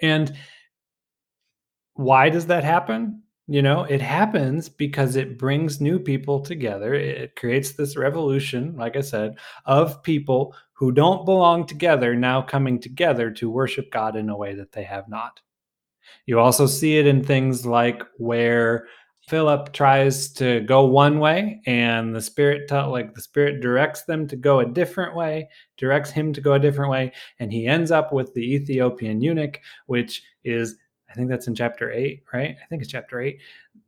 And 0.00 0.36
why 1.94 2.30
does 2.30 2.46
that 2.46 2.64
happen? 2.64 3.22
You 3.46 3.60
know 3.60 3.84
it 3.84 4.00
happens 4.00 4.68
because 4.68 5.16
it 5.16 5.38
brings 5.38 5.80
new 5.80 5.98
people 5.98 6.40
together. 6.40 6.94
It 6.94 7.36
creates 7.36 7.72
this 7.72 7.96
revolution 7.96 8.74
like 8.76 8.96
i 8.96 9.00
said 9.00 9.36
of 9.66 10.02
people 10.02 10.54
who 10.72 10.90
don't 10.90 11.26
belong 11.26 11.66
together 11.66 12.16
now 12.16 12.40
coming 12.40 12.80
together 12.80 13.30
to 13.30 13.50
worship 13.50 13.90
god 13.90 14.16
in 14.16 14.30
a 14.30 14.36
way 14.36 14.54
that 14.54 14.72
they 14.72 14.84
have 14.84 15.08
not 15.08 15.40
you 16.26 16.38
also 16.38 16.66
see 16.66 16.98
it 16.98 17.06
in 17.06 17.22
things 17.22 17.66
like 17.66 18.02
where 18.18 18.86
Philip 19.28 19.72
tries 19.72 20.32
to 20.32 20.60
go 20.62 20.84
one 20.84 21.20
way 21.20 21.60
and 21.66 22.14
the 22.14 22.20
spirit 22.20 22.70
like 22.70 23.14
the 23.14 23.20
spirit 23.20 23.60
directs 23.60 24.02
them 24.02 24.26
to 24.28 24.36
go 24.36 24.60
a 24.60 24.66
different 24.66 25.14
way, 25.14 25.48
directs 25.76 26.10
him 26.10 26.32
to 26.32 26.40
go 26.40 26.54
a 26.54 26.58
different 26.58 26.90
way 26.90 27.12
and 27.38 27.52
he 27.52 27.66
ends 27.66 27.90
up 27.90 28.12
with 28.12 28.34
the 28.34 28.54
Ethiopian 28.54 29.20
eunuch 29.20 29.60
which 29.86 30.22
is 30.44 30.76
I 31.12 31.14
think 31.14 31.28
that's 31.28 31.46
in 31.46 31.54
chapter 31.54 31.92
8, 31.92 32.24
right? 32.32 32.56
I 32.62 32.66
think 32.68 32.80
it's 32.80 32.90
chapter 32.90 33.20
8. 33.20 33.38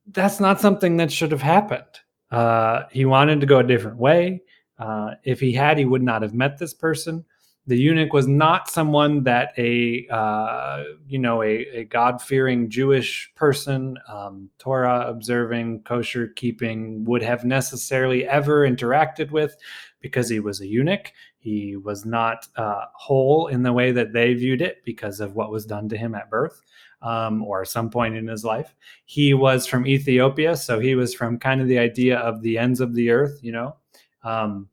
That's 0.09 0.41
not 0.41 0.61
something 0.61 0.99
that 0.99 1.11
should 1.11 1.33
have 1.33 1.41
happened. 1.41 1.85
Uh, 2.31 2.83
he 2.91 3.07
wanted 3.07 3.41
to 3.41 3.47
go 3.47 3.61
a 3.61 3.65
different 3.65 3.97
way. 3.97 4.43
Uh, 4.79 5.15
if 5.25 5.41
he 5.41 5.53
had, 5.53 5.79
he 5.79 5.87
would 5.87 6.03
not 6.03 6.21
have 6.21 6.35
met 6.35 6.59
this 6.59 6.75
person 6.75 7.25
the 7.67 7.79
eunuch 7.79 8.13
was 8.13 8.27
not 8.27 8.69
someone 8.69 9.23
that 9.23 9.53
a 9.57 10.07
uh, 10.11 10.85
you 11.07 11.19
know 11.19 11.43
a, 11.43 11.67
a 11.73 11.85
god-fearing 11.85 12.69
jewish 12.69 13.33
person 13.35 13.97
um, 14.09 14.49
torah 14.59 15.07
observing 15.09 15.81
kosher 15.83 16.29
keeping 16.29 17.05
would 17.05 17.23
have 17.23 17.45
necessarily 17.45 18.27
ever 18.27 18.69
interacted 18.69 19.31
with 19.31 19.57
because 20.05 20.29
he 20.29 20.39
was 20.39 20.61
a 20.61 20.67
eunuch. 20.67 21.15
He 21.39 21.77
was 21.77 22.05
not 22.05 22.47
uh, 22.57 22.85
whole 22.93 23.47
in 23.47 23.63
the 23.63 23.73
way 23.73 23.91
that 23.91 24.13
they 24.13 24.35
viewed 24.35 24.61
it 24.61 24.85
because 24.85 25.19
of 25.19 25.35
what 25.35 25.51
was 25.51 25.65
done 25.65 25.89
to 25.89 25.97
him 25.97 26.15
at 26.15 26.29
birth 26.29 26.61
um, 27.01 27.43
or 27.43 27.65
some 27.65 27.89
point 27.89 28.15
in 28.15 28.29
his 28.29 28.45
life. 28.45 28.75
He 29.07 29.33
was 29.33 29.67
from 29.67 29.87
ethiopia 29.87 30.57
so 30.57 30.79
he 30.79 30.95
was 30.95 31.15
from 31.15 31.39
kind 31.39 31.63
of 31.63 31.69
the 31.69 31.79
idea 31.79 32.19
of 32.19 32.43
the 32.43 32.59
ends 32.59 32.81
of 32.81 32.95
the 32.95 33.09
earth 33.09 33.41
you 33.43 33.53
know? 33.53 33.77
Um, 34.25 34.69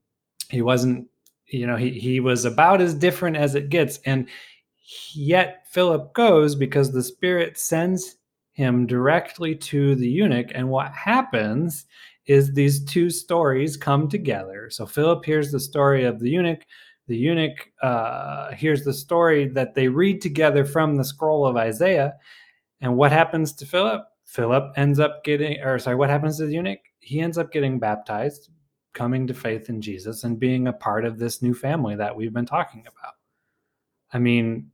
he 0.49 0.61
wasn't 0.61 1.07
you 1.51 1.67
know 1.67 1.75
he 1.75 1.91
he 1.91 2.19
was 2.19 2.45
about 2.45 2.81
as 2.81 2.93
different 2.93 3.37
as 3.37 3.55
it 3.55 3.69
gets. 3.69 3.99
And 4.05 4.27
yet 5.13 5.67
philip 5.69 6.13
goes 6.13 6.55
because 6.55 6.91
the 6.91 7.03
spirit 7.03 7.57
sends 7.57 8.17
him 8.53 8.85
directly 8.85 9.55
to 9.55 9.95
the 9.95 10.07
eunuch. 10.07 10.51
And 10.53 10.69
what 10.69 10.91
happens 10.91 11.85
is 12.25 12.53
these 12.53 12.83
two 12.83 13.09
stories 13.09 13.77
come 13.77 14.07
together. 14.07 14.69
So 14.69 14.85
philip 14.85 15.25
hears 15.25 15.51
the 15.51 15.59
story 15.59 16.05
of 16.05 16.19
the 16.19 16.29
eunuch. 16.29 16.65
The 17.07 17.17
eunuch 17.17 17.71
uh, 17.81 18.53
hears 18.53 18.83
the 18.83 18.93
story 18.93 19.47
that 19.49 19.75
they 19.75 19.87
read 19.87 20.21
together 20.21 20.65
from 20.65 20.95
the 20.95 21.03
scroll 21.03 21.45
of 21.45 21.57
isaiah. 21.57 22.13
And 22.79 22.95
what 22.95 23.11
happens 23.11 23.53
to 23.53 23.65
philip? 23.65 24.03
Philip 24.25 24.73
ends 24.77 24.99
up 24.99 25.23
getting 25.23 25.59
or 25.61 25.77
sorry 25.79 25.95
what 25.95 26.09
happens 26.09 26.37
to 26.37 26.45
the 26.45 26.53
eunuch? 26.53 26.79
He 26.99 27.19
ends 27.19 27.37
up 27.37 27.51
getting 27.51 27.79
baptized 27.79 28.49
coming 28.93 29.27
to 29.27 29.33
faith 29.33 29.69
in 29.69 29.81
Jesus 29.81 30.23
and 30.23 30.39
being 30.39 30.67
a 30.67 30.73
part 30.73 31.05
of 31.05 31.17
this 31.17 31.41
new 31.41 31.53
family 31.53 31.95
that 31.95 32.15
we've 32.15 32.33
been 32.33 32.45
talking 32.45 32.81
about. 32.81 33.13
I 34.13 34.19
mean, 34.19 34.71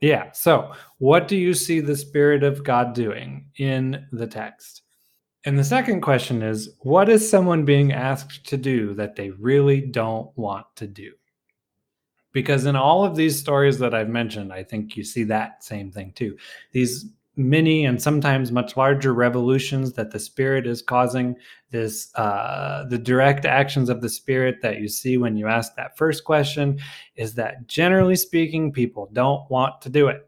yeah. 0.00 0.30
So, 0.32 0.72
what 0.98 1.26
do 1.28 1.36
you 1.36 1.54
see 1.54 1.80
the 1.80 1.96
Spirit 1.96 2.42
of 2.42 2.64
God 2.64 2.94
doing 2.94 3.46
in 3.56 4.06
the 4.12 4.26
text? 4.26 4.82
And 5.44 5.58
the 5.58 5.64
second 5.64 6.00
question 6.00 6.42
is 6.42 6.70
what 6.80 7.08
is 7.08 7.28
someone 7.28 7.64
being 7.64 7.92
asked 7.92 8.44
to 8.48 8.56
do 8.56 8.94
that 8.94 9.16
they 9.16 9.30
really 9.30 9.80
don't 9.80 10.36
want 10.36 10.66
to 10.76 10.86
do? 10.86 11.12
Because 12.32 12.66
in 12.66 12.76
all 12.76 13.04
of 13.04 13.16
these 13.16 13.38
stories 13.38 13.78
that 13.78 13.94
I've 13.94 14.08
mentioned, 14.10 14.52
I 14.52 14.64
think 14.64 14.96
you 14.96 15.04
see 15.04 15.24
that 15.24 15.64
same 15.64 15.90
thing 15.90 16.12
too. 16.12 16.36
These 16.72 17.06
many 17.36 17.84
and 17.84 18.00
sometimes 18.00 18.50
much 18.50 18.76
larger 18.76 19.12
revolutions 19.12 19.92
that 19.92 20.10
the 20.10 20.18
spirit 20.18 20.66
is 20.66 20.80
causing 20.80 21.36
this 21.70 22.10
uh, 22.14 22.84
the 22.88 22.98
direct 22.98 23.44
actions 23.44 23.90
of 23.90 24.00
the 24.00 24.08
spirit 24.08 24.56
that 24.62 24.80
you 24.80 24.88
see 24.88 25.18
when 25.18 25.36
you 25.36 25.46
ask 25.46 25.74
that 25.76 25.96
first 25.96 26.24
question 26.24 26.78
is 27.16 27.34
that 27.34 27.66
generally 27.66 28.16
speaking 28.16 28.72
people 28.72 29.08
don't 29.12 29.48
want 29.50 29.80
to 29.82 29.90
do 29.90 30.08
it 30.08 30.25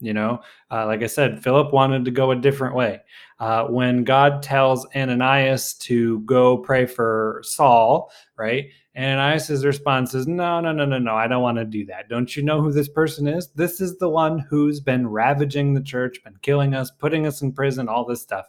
you 0.00 0.12
know 0.12 0.40
uh, 0.70 0.86
like 0.86 1.02
i 1.02 1.06
said 1.06 1.42
philip 1.42 1.72
wanted 1.72 2.04
to 2.04 2.10
go 2.10 2.30
a 2.30 2.36
different 2.36 2.74
way 2.74 3.00
uh, 3.38 3.64
when 3.64 4.02
god 4.04 4.42
tells 4.42 4.86
ananias 4.94 5.74
to 5.74 6.20
go 6.20 6.58
pray 6.58 6.86
for 6.86 7.40
saul 7.44 8.10
right 8.36 8.66
Ananias' 8.96 9.64
response 9.64 10.14
is, 10.14 10.26
No, 10.26 10.60
no, 10.60 10.72
no, 10.72 10.84
no, 10.84 10.98
no, 10.98 11.14
I 11.14 11.28
don't 11.28 11.42
want 11.42 11.58
to 11.58 11.64
do 11.64 11.86
that. 11.86 12.08
Don't 12.08 12.36
you 12.36 12.42
know 12.42 12.60
who 12.60 12.72
this 12.72 12.88
person 12.88 13.28
is? 13.28 13.48
This 13.52 13.80
is 13.80 13.98
the 13.98 14.08
one 14.08 14.40
who's 14.40 14.80
been 14.80 15.06
ravaging 15.06 15.74
the 15.74 15.80
church, 15.80 16.22
been 16.24 16.36
killing 16.42 16.74
us, 16.74 16.90
putting 16.90 17.26
us 17.26 17.40
in 17.40 17.52
prison, 17.52 17.88
all 17.88 18.04
this 18.04 18.20
stuff. 18.20 18.46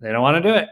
They 0.00 0.12
don't 0.12 0.22
want 0.22 0.42
to 0.42 0.48
do 0.48 0.54
it. 0.54 0.68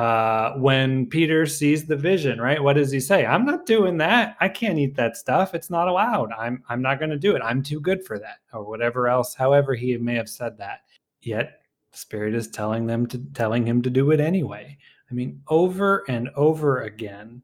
Uh, 0.00 0.54
when 0.54 1.04
Peter 1.04 1.44
sees 1.44 1.84
the 1.84 1.94
vision, 1.94 2.40
right? 2.40 2.62
What 2.62 2.76
does 2.76 2.90
he 2.90 3.00
say? 3.00 3.26
I'm 3.26 3.44
not 3.44 3.66
doing 3.66 3.98
that. 3.98 4.34
I 4.40 4.48
can't 4.48 4.78
eat 4.78 4.96
that 4.96 5.18
stuff. 5.18 5.54
It's 5.54 5.68
not 5.68 5.88
allowed. 5.88 6.32
I'm 6.32 6.62
I'm 6.70 6.80
not 6.80 6.98
going 6.98 7.10
to 7.10 7.18
do 7.18 7.36
it. 7.36 7.42
I'm 7.44 7.62
too 7.62 7.80
good 7.80 8.02
for 8.06 8.18
that, 8.18 8.38
or 8.54 8.64
whatever 8.64 9.08
else. 9.08 9.34
However, 9.34 9.74
he 9.74 9.98
may 9.98 10.14
have 10.14 10.30
said 10.30 10.56
that. 10.56 10.84
Yet 11.20 11.60
Spirit 11.90 12.34
is 12.34 12.48
telling 12.48 12.86
them 12.86 13.06
to 13.08 13.18
telling 13.34 13.66
him 13.66 13.82
to 13.82 13.90
do 13.90 14.10
it 14.10 14.20
anyway. 14.20 14.78
I 15.10 15.12
mean, 15.12 15.42
over 15.48 16.02
and 16.08 16.30
over 16.34 16.80
again, 16.84 17.42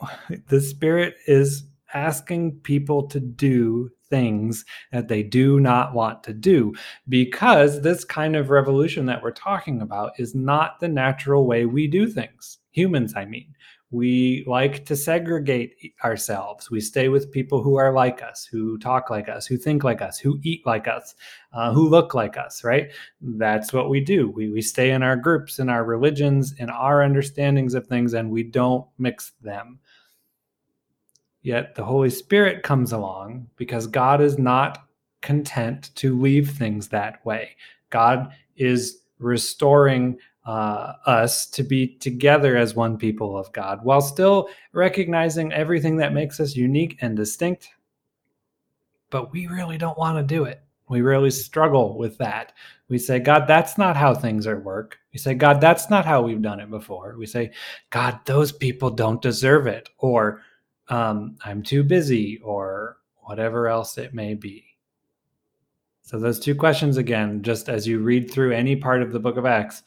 the 0.48 0.60
Spirit 0.60 1.14
is 1.28 1.66
asking 1.92 2.58
people 2.62 3.06
to 3.06 3.20
do 3.20 3.92
things 4.10 4.64
that 4.92 5.08
they 5.08 5.22
do 5.22 5.60
not 5.60 5.94
want 5.94 6.22
to 6.24 6.32
do 6.32 6.72
because 7.08 7.80
this 7.80 8.04
kind 8.04 8.36
of 8.36 8.50
revolution 8.50 9.06
that 9.06 9.22
we're 9.22 9.30
talking 9.30 9.80
about 9.82 10.12
is 10.18 10.34
not 10.34 10.80
the 10.80 10.88
natural 10.88 11.46
way 11.46 11.66
we 11.66 11.86
do 11.86 12.06
things. 12.06 12.58
Humans, 12.72 13.14
I 13.16 13.24
mean. 13.24 13.54
We 13.90 14.42
like 14.48 14.84
to 14.86 14.96
segregate 14.96 15.76
ourselves. 16.02 16.68
We 16.68 16.80
stay 16.80 17.08
with 17.08 17.30
people 17.30 17.62
who 17.62 17.76
are 17.76 17.92
like 17.92 18.22
us, 18.24 18.44
who 18.44 18.76
talk 18.78 19.08
like 19.08 19.28
us, 19.28 19.46
who 19.46 19.56
think 19.56 19.84
like 19.84 20.02
us, 20.02 20.18
who 20.18 20.40
eat 20.42 20.66
like 20.66 20.88
us, 20.88 21.14
uh, 21.52 21.72
who 21.72 21.88
look 21.88 22.12
like 22.12 22.36
us, 22.36 22.64
right? 22.64 22.90
That's 23.20 23.72
what 23.72 23.90
we 23.90 24.00
do. 24.00 24.30
We, 24.30 24.50
we 24.50 24.62
stay 24.62 24.90
in 24.90 25.04
our 25.04 25.14
groups, 25.14 25.60
in 25.60 25.68
our 25.68 25.84
religions, 25.84 26.54
in 26.58 26.70
our 26.70 27.04
understandings 27.04 27.74
of 27.74 27.86
things, 27.86 28.14
and 28.14 28.32
we 28.32 28.42
don't 28.42 28.84
mix 28.98 29.30
them. 29.42 29.78
Yet 31.44 31.74
the 31.74 31.84
Holy 31.84 32.08
Spirit 32.08 32.62
comes 32.62 32.92
along 32.92 33.46
because 33.56 33.86
God 33.86 34.22
is 34.22 34.38
not 34.38 34.88
content 35.20 35.94
to 35.96 36.18
leave 36.18 36.50
things 36.50 36.88
that 36.88 37.24
way. 37.24 37.50
God 37.90 38.32
is 38.56 39.02
restoring 39.18 40.18
uh, 40.46 40.94
us 41.04 41.46
to 41.46 41.62
be 41.62 41.86
together 41.98 42.56
as 42.56 42.74
one 42.74 42.96
people 42.96 43.36
of 43.36 43.52
God 43.52 43.80
while 43.82 44.00
still 44.00 44.48
recognizing 44.72 45.52
everything 45.52 45.98
that 45.98 46.14
makes 46.14 46.40
us 46.40 46.56
unique 46.56 46.96
and 47.02 47.14
distinct. 47.14 47.68
But 49.10 49.30
we 49.30 49.46
really 49.46 49.76
don't 49.76 49.98
want 49.98 50.16
to 50.16 50.34
do 50.34 50.44
it. 50.44 50.62
We 50.88 51.02
really 51.02 51.30
struggle 51.30 51.98
with 51.98 52.16
that. 52.18 52.54
We 52.88 52.98
say, 52.98 53.18
God, 53.18 53.46
that's 53.46 53.76
not 53.76 53.96
how 53.96 54.14
things 54.14 54.46
are 54.46 54.60
work. 54.60 54.98
We 55.12 55.18
say, 55.18 55.34
God, 55.34 55.60
that's 55.60 55.90
not 55.90 56.06
how 56.06 56.22
we've 56.22 56.42
done 56.42 56.60
it 56.60 56.70
before. 56.70 57.16
We 57.18 57.26
say, 57.26 57.52
God, 57.90 58.18
those 58.24 58.50
people 58.50 58.90
don't 58.90 59.20
deserve 59.20 59.66
it. 59.66 59.90
Or 59.98 60.42
um, 60.88 61.36
I'm 61.44 61.62
too 61.62 61.82
busy, 61.82 62.38
or 62.42 62.98
whatever 63.16 63.68
else 63.68 63.98
it 63.98 64.14
may 64.14 64.34
be. 64.34 64.64
So, 66.02 66.18
those 66.18 66.38
two 66.38 66.54
questions 66.54 66.98
again, 66.98 67.42
just 67.42 67.68
as 67.68 67.86
you 67.86 68.00
read 68.00 68.30
through 68.30 68.52
any 68.52 68.76
part 68.76 69.00
of 69.00 69.12
the 69.12 69.18
book 69.18 69.38
of 69.38 69.46
Acts, 69.46 69.82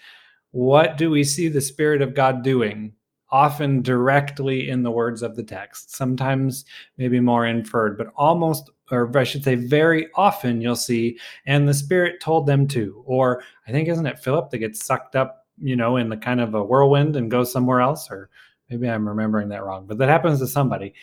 what 0.51 0.97
do 0.97 1.11
we 1.11 1.23
see 1.23 1.47
the 1.47 1.61
Spirit 1.61 2.01
of 2.01 2.15
God 2.15 2.43
doing? 2.43 2.93
Often 3.29 3.83
directly 3.83 4.69
in 4.69 4.81
the 4.81 4.91
words 4.91 5.21
of 5.21 5.35
the 5.35 5.43
text, 5.43 5.93
sometimes 5.93 6.65
maybe 6.97 7.19
more 7.19 7.45
inferred, 7.45 7.97
but 7.97 8.07
almost, 8.15 8.71
or 8.89 9.15
I 9.15 9.23
should 9.25 9.43
say, 9.43 9.55
very 9.55 10.07
often 10.15 10.61
you'll 10.61 10.75
see, 10.75 11.19
and 11.45 11.67
the 11.67 11.73
Spirit 11.73 12.21
told 12.21 12.47
them 12.47 12.67
to. 12.69 13.03
Or 13.05 13.43
I 13.67 13.71
think, 13.71 13.87
isn't 13.89 14.07
it 14.07 14.19
Philip 14.19 14.49
that 14.49 14.59
gets 14.59 14.83
sucked 14.83 15.15
up, 15.15 15.45
you 15.61 15.75
know, 15.75 15.97
in 15.97 16.09
the 16.09 16.17
kind 16.17 16.41
of 16.41 16.55
a 16.55 16.63
whirlwind 16.63 17.15
and 17.15 17.29
goes 17.29 17.51
somewhere 17.51 17.81
else? 17.81 18.09
Or 18.09 18.29
maybe 18.69 18.89
I'm 18.89 19.07
remembering 19.07 19.49
that 19.49 19.63
wrong, 19.63 19.85
but 19.85 19.97
that 19.97 20.09
happens 20.09 20.39
to 20.39 20.47
somebody. 20.47 20.93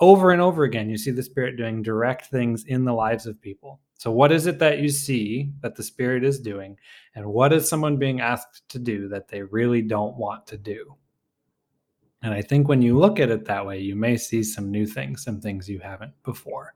Over 0.00 0.32
and 0.32 0.42
over 0.42 0.64
again, 0.64 0.90
you 0.90 0.96
see 0.96 1.10
the 1.12 1.22
Spirit 1.22 1.56
doing 1.56 1.82
direct 1.82 2.26
things 2.26 2.64
in 2.64 2.84
the 2.84 2.92
lives 2.92 3.26
of 3.26 3.40
people. 3.40 3.80
So, 3.96 4.10
what 4.10 4.32
is 4.32 4.46
it 4.46 4.58
that 4.58 4.80
you 4.80 4.88
see 4.88 5.52
that 5.60 5.76
the 5.76 5.82
Spirit 5.82 6.24
is 6.24 6.40
doing? 6.40 6.76
And 7.14 7.26
what 7.26 7.52
is 7.52 7.68
someone 7.68 7.96
being 7.96 8.20
asked 8.20 8.68
to 8.70 8.78
do 8.78 9.08
that 9.08 9.28
they 9.28 9.42
really 9.42 9.82
don't 9.82 10.16
want 10.16 10.46
to 10.48 10.58
do? 10.58 10.96
And 12.22 12.34
I 12.34 12.42
think 12.42 12.68
when 12.68 12.82
you 12.82 12.98
look 12.98 13.20
at 13.20 13.30
it 13.30 13.44
that 13.44 13.64
way, 13.64 13.78
you 13.78 13.94
may 13.94 14.16
see 14.16 14.42
some 14.42 14.70
new 14.70 14.86
things, 14.86 15.22
some 15.22 15.40
things 15.40 15.68
you 15.68 15.78
haven't 15.78 16.12
before. 16.24 16.74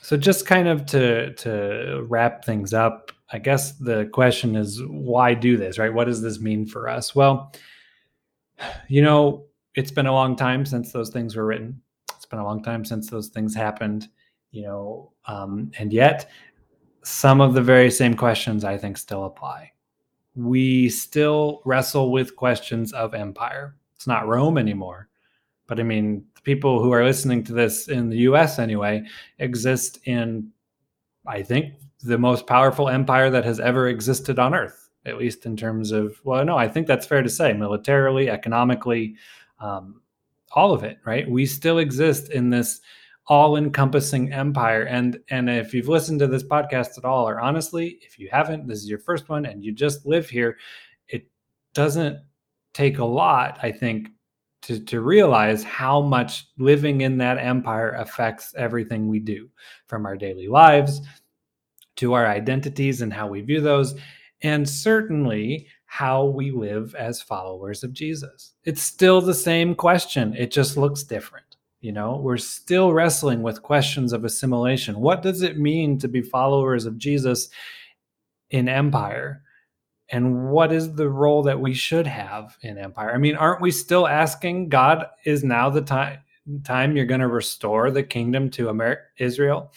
So, 0.00 0.16
just 0.16 0.46
kind 0.46 0.66
of 0.66 0.86
to, 0.86 1.34
to 1.34 2.06
wrap 2.08 2.44
things 2.44 2.72
up, 2.72 3.12
I 3.32 3.38
guess 3.38 3.72
the 3.72 4.06
question 4.06 4.56
is 4.56 4.82
why 4.86 5.34
do 5.34 5.56
this, 5.56 5.78
right? 5.78 5.92
What 5.92 6.06
does 6.06 6.22
this 6.22 6.40
mean 6.40 6.66
for 6.66 6.88
us? 6.88 7.14
Well, 7.14 7.52
you 8.88 9.02
know, 9.02 9.44
it's 9.74 9.90
been 9.90 10.06
a 10.06 10.12
long 10.12 10.36
time 10.36 10.66
since 10.66 10.92
those 10.92 11.10
things 11.10 11.36
were 11.36 11.46
written. 11.46 11.80
It's 12.14 12.26
been 12.26 12.38
a 12.38 12.44
long 12.44 12.62
time 12.62 12.84
since 12.84 13.08
those 13.08 13.28
things 13.28 13.54
happened, 13.54 14.08
you 14.50 14.62
know, 14.62 15.12
um, 15.26 15.70
and 15.78 15.92
yet 15.92 16.30
some 17.02 17.40
of 17.40 17.54
the 17.54 17.62
very 17.62 17.90
same 17.90 18.14
questions 18.14 18.64
I 18.64 18.76
think 18.76 18.98
still 18.98 19.24
apply. 19.24 19.72
We 20.34 20.88
still 20.88 21.62
wrestle 21.64 22.12
with 22.12 22.36
questions 22.36 22.92
of 22.92 23.14
empire. 23.14 23.76
It's 23.96 24.06
not 24.06 24.28
Rome 24.28 24.58
anymore. 24.58 25.08
But 25.66 25.80
I 25.80 25.82
mean, 25.82 26.24
the 26.34 26.42
people 26.42 26.82
who 26.82 26.92
are 26.92 27.04
listening 27.04 27.44
to 27.44 27.52
this 27.52 27.88
in 27.88 28.10
the 28.10 28.18
US 28.18 28.58
anyway 28.58 29.04
exist 29.38 30.00
in, 30.04 30.50
I 31.26 31.42
think, 31.42 31.74
the 32.02 32.18
most 32.18 32.46
powerful 32.46 32.88
empire 32.88 33.30
that 33.30 33.44
has 33.44 33.60
ever 33.60 33.88
existed 33.88 34.38
on 34.38 34.54
earth 34.54 34.89
at 35.06 35.18
least 35.18 35.46
in 35.46 35.56
terms 35.56 35.92
of 35.92 36.20
well 36.24 36.44
no 36.44 36.56
i 36.56 36.68
think 36.68 36.86
that's 36.86 37.06
fair 37.06 37.22
to 37.22 37.28
say 37.28 37.52
militarily 37.52 38.28
economically 38.28 39.14
um, 39.60 40.00
all 40.52 40.72
of 40.72 40.84
it 40.84 40.98
right? 41.04 41.30
We 41.30 41.46
still 41.46 41.78
exist 41.78 42.30
in 42.30 42.50
this 42.50 42.80
all-encompassing 43.26 44.32
empire. 44.32 44.82
And 44.82 45.20
and 45.30 45.48
if 45.48 45.72
you've 45.72 45.88
listened 45.88 46.18
to 46.20 46.26
this 46.26 46.42
podcast 46.42 46.98
at 46.98 47.04
all 47.04 47.28
or 47.28 47.40
honestly 47.40 47.98
if 48.02 48.18
you 48.18 48.28
haven't 48.30 48.66
this 48.66 48.78
is 48.78 48.88
your 48.88 48.98
first 48.98 49.28
one 49.28 49.46
and 49.46 49.64
you 49.64 49.72
just 49.72 50.04
live 50.04 50.28
here 50.28 50.58
it 51.08 51.28
doesn't 51.72 52.18
take 52.72 52.98
a 52.98 53.04
lot 53.04 53.58
i 53.62 53.70
think 53.70 54.08
to, 54.62 54.80
to 54.84 55.00
realize 55.00 55.62
how 55.62 56.00
much 56.00 56.46
living 56.58 57.02
in 57.02 57.18
that 57.18 57.38
empire 57.38 57.90
affects 57.90 58.52
everything 58.56 59.08
we 59.08 59.18
do 59.20 59.48
from 59.86 60.06
our 60.06 60.16
daily 60.16 60.48
lives 60.48 61.00
to 61.96 62.14
our 62.14 62.26
identities 62.26 63.00
and 63.00 63.12
how 63.12 63.28
we 63.28 63.40
view 63.40 63.60
those 63.60 63.94
and 64.42 64.68
certainly 64.68 65.66
how 65.86 66.24
we 66.24 66.50
live 66.50 66.94
as 66.94 67.20
followers 67.20 67.82
of 67.82 67.92
Jesus. 67.92 68.54
It's 68.64 68.82
still 68.82 69.20
the 69.20 69.34
same 69.34 69.74
question, 69.74 70.34
it 70.36 70.50
just 70.50 70.76
looks 70.76 71.02
different. 71.02 71.46
You 71.80 71.92
know, 71.92 72.16
we're 72.16 72.36
still 72.36 72.92
wrestling 72.92 73.42
with 73.42 73.62
questions 73.62 74.12
of 74.12 74.24
assimilation. 74.24 75.00
What 75.00 75.22
does 75.22 75.40
it 75.42 75.58
mean 75.58 75.98
to 75.98 76.08
be 76.08 76.20
followers 76.20 76.84
of 76.84 76.98
Jesus 76.98 77.48
in 78.50 78.68
empire? 78.68 79.42
And 80.10 80.50
what 80.50 80.72
is 80.72 80.94
the 80.94 81.08
role 81.08 81.42
that 81.44 81.60
we 81.60 81.72
should 81.72 82.06
have 82.06 82.56
in 82.62 82.76
empire? 82.76 83.14
I 83.14 83.18
mean, 83.18 83.36
aren't 83.36 83.62
we 83.62 83.70
still 83.70 84.06
asking 84.06 84.68
God, 84.68 85.06
is 85.24 85.42
now 85.42 85.70
the 85.70 85.82
time 85.82 86.18
time 86.64 86.96
you're 86.96 87.06
going 87.06 87.20
to 87.20 87.28
restore 87.28 87.90
the 87.90 88.02
kingdom 88.02 88.50
to 88.50 88.68
America, 88.68 89.02
Israel? 89.18 89.72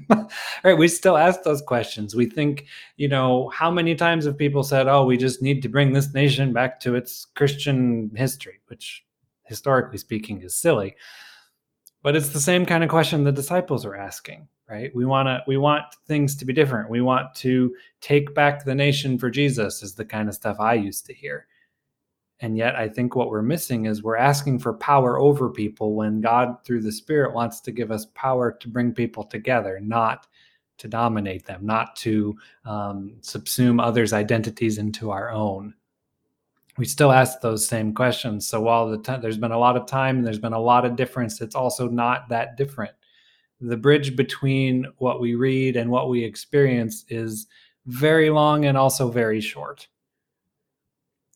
right 0.64 0.78
we 0.78 0.88
still 0.88 1.16
ask 1.16 1.42
those 1.42 1.62
questions. 1.62 2.14
We 2.14 2.26
think 2.26 2.66
you 2.96 3.08
know 3.08 3.48
how 3.50 3.70
many 3.70 3.94
times 3.94 4.24
have 4.24 4.38
people 4.38 4.62
said 4.62 4.88
oh 4.88 5.04
we 5.04 5.16
just 5.16 5.42
need 5.42 5.62
to 5.62 5.68
bring 5.68 5.92
this 5.92 6.12
nation 6.14 6.52
back 6.52 6.80
to 6.80 6.94
its 6.94 7.26
christian 7.34 8.10
history 8.14 8.60
which 8.66 9.04
historically 9.44 9.98
speaking 9.98 10.42
is 10.42 10.54
silly. 10.54 10.96
But 12.02 12.16
it's 12.16 12.30
the 12.30 12.40
same 12.40 12.66
kind 12.66 12.82
of 12.82 12.90
question 12.90 13.24
the 13.24 13.32
disciples 13.32 13.84
are 13.84 13.96
asking 13.96 14.48
right? 14.68 14.94
We 14.94 15.04
want 15.04 15.26
to 15.26 15.42
we 15.46 15.58
want 15.58 15.84
things 16.06 16.34
to 16.36 16.46
be 16.46 16.52
different. 16.54 16.88
We 16.88 17.02
want 17.02 17.34
to 17.36 17.74
take 18.00 18.34
back 18.34 18.64
the 18.64 18.74
nation 18.74 19.18
for 19.18 19.30
jesus 19.30 19.82
is 19.82 19.94
the 19.94 20.04
kind 20.04 20.28
of 20.28 20.34
stuff 20.34 20.56
i 20.60 20.74
used 20.74 21.06
to 21.06 21.14
hear 21.14 21.46
and 22.42 22.58
yet, 22.58 22.74
I 22.74 22.88
think 22.88 23.14
what 23.14 23.30
we're 23.30 23.40
missing 23.40 23.86
is 23.86 24.02
we're 24.02 24.16
asking 24.16 24.58
for 24.58 24.74
power 24.74 25.16
over 25.16 25.48
people 25.48 25.94
when 25.94 26.20
God, 26.20 26.56
through 26.64 26.82
the 26.82 26.90
Spirit, 26.90 27.32
wants 27.32 27.60
to 27.60 27.70
give 27.70 27.92
us 27.92 28.06
power 28.14 28.50
to 28.50 28.68
bring 28.68 28.92
people 28.92 29.22
together, 29.22 29.78
not 29.80 30.26
to 30.78 30.88
dominate 30.88 31.46
them, 31.46 31.64
not 31.64 31.94
to 31.96 32.36
um, 32.64 33.14
subsume 33.20 33.80
others' 33.80 34.12
identities 34.12 34.78
into 34.78 35.12
our 35.12 35.30
own. 35.30 35.72
We 36.78 36.84
still 36.84 37.12
ask 37.12 37.40
those 37.40 37.64
same 37.64 37.94
questions. 37.94 38.48
So 38.48 38.60
while 38.60 38.88
the 38.88 38.98
t- 38.98 39.20
there's 39.22 39.38
been 39.38 39.52
a 39.52 39.58
lot 39.58 39.76
of 39.76 39.86
time 39.86 40.16
and 40.16 40.26
there's 40.26 40.40
been 40.40 40.52
a 40.52 40.58
lot 40.58 40.84
of 40.84 40.96
difference, 40.96 41.40
it's 41.40 41.54
also 41.54 41.88
not 41.88 42.28
that 42.30 42.56
different. 42.56 42.92
The 43.60 43.76
bridge 43.76 44.16
between 44.16 44.88
what 44.96 45.20
we 45.20 45.36
read 45.36 45.76
and 45.76 45.88
what 45.88 46.08
we 46.08 46.24
experience 46.24 47.04
is 47.08 47.46
very 47.86 48.30
long 48.30 48.64
and 48.64 48.76
also 48.76 49.12
very 49.12 49.40
short. 49.40 49.86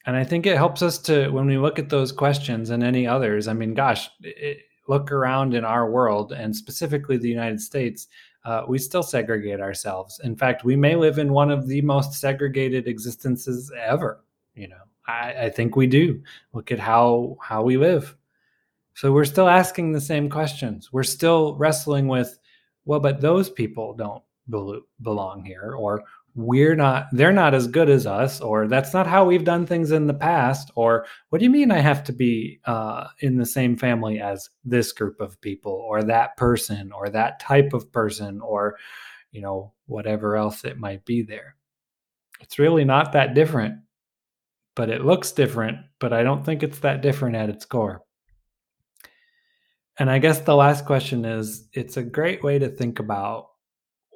And 0.07 0.17
I 0.17 0.25
think 0.25 0.47
it 0.47 0.57
helps 0.57 0.83
us 0.83 0.99
to, 0.99 1.29
when 1.31 1.47
we 1.47 1.59
look 1.59 1.79
at 1.79 1.89
those 1.89 2.13
questions 2.13 2.71
and 2.71 2.83
any 2.83 3.07
others, 3.07 3.49
I 3.49 3.53
mean, 3.53 3.75
gosh, 3.75 4.09
it, 4.23 4.61
look 4.89 5.11
around 5.11 5.55
in 5.55 5.65
our 5.65 5.91
world 5.91 6.33
and 6.33 6.55
specifically 6.55 7.17
the 7.17 7.29
United 7.29 7.61
States, 7.61 8.07
uh, 8.45 8.63
we 8.69 8.79
still 8.79 9.03
segregate 9.03 9.61
ourselves. 9.61 10.21
In 10.23 10.37
fact, 10.37 10.65
we 10.65 10.77
may 10.77 10.95
live 10.95 11.19
in 11.19 11.33
one 11.33 11.51
of 11.51 11.67
the 11.67 11.81
most 11.81 12.15
segregated 12.15 12.87
existences 12.87 13.73
ever. 13.77 14.25
You 14.55 14.69
know, 14.69 14.83
I, 15.09 15.47
I 15.47 15.51
think 15.51 15.75
we 15.75 15.89
do. 15.89 16.23
Look 16.53 16.71
at 16.71 16.79
how 16.79 17.37
how 17.41 17.65
we 17.65 17.77
live. 17.77 18.17
So 18.95 19.13
we're 19.13 19.25
still 19.25 19.49
asking 19.49 19.93
the 19.93 20.01
same 20.01 20.31
questions. 20.31 20.93
We're 20.93 21.03
still 21.03 21.57
wrestling 21.57 22.07
with, 22.07 22.39
well, 22.85 23.01
but 23.01 23.21
those 23.21 23.51
people 23.51 23.93
don't 23.93 24.23
belong 25.03 25.45
here, 25.45 25.75
or 25.77 26.05
we're 26.37 26.77
not 26.77 27.07
they're 27.13 27.33
not 27.33 27.55
as 27.55 27.67
good 27.67 27.89
as 27.89 28.07
us 28.07 28.43
or 28.43 28.69
that's 28.69 28.93
not 28.93 29.07
how 29.07 29.25
we've 29.25 29.45
done 29.45 29.67
things 29.67 29.91
in 29.91 30.07
the 30.07 30.15
past 30.15 30.71
or 30.75 31.07
what 31.31 31.39
do 31.39 31.45
you 31.45 31.51
mean 31.51 31.71
i 31.71 31.81
have 31.81 32.05
to 32.05 32.13
be 32.13 32.61
uh, 32.67 33.07
in 33.21 33.39
the 33.39 33.47
same 33.47 33.77
family 33.77 34.21
as 34.21 34.51
this 34.63 34.93
group 34.93 35.19
of 35.19 35.41
people 35.41 35.73
or 35.73 36.03
that 36.03 36.37
person 36.37 36.93
or 36.93 37.09
that 37.09 37.41
type 37.41 37.73
of 37.73 37.91
person 37.91 38.41
or 38.43 38.77
you 39.33 39.41
know 39.41 39.73
whatever 39.87 40.37
else 40.37 40.63
it 40.63 40.79
might 40.79 41.05
be 41.07 41.23
there 41.23 41.57
it's 42.41 42.59
really 42.59 42.85
not 42.85 43.13
that 43.13 43.35
different 43.35 43.75
but 44.75 44.91
it 44.91 45.07
looks 45.07 45.33
different 45.33 45.79
but 45.99 46.13
i 46.13 46.23
don't 46.23 46.45
think 46.45 46.63
it's 46.63 46.81
that 46.81 47.01
different 47.01 47.35
at 47.35 47.49
its 47.49 47.65
core 47.65 48.03
and 49.99 50.11
i 50.11 50.19
guess 50.19 50.41
the 50.41 50.55
last 50.55 50.85
question 50.85 51.25
is 51.25 51.67
it's 51.73 51.97
a 51.97 52.03
great 52.03 52.45
way 52.45 52.59
to 52.59 52.69
think 52.69 52.99
about 52.99 53.47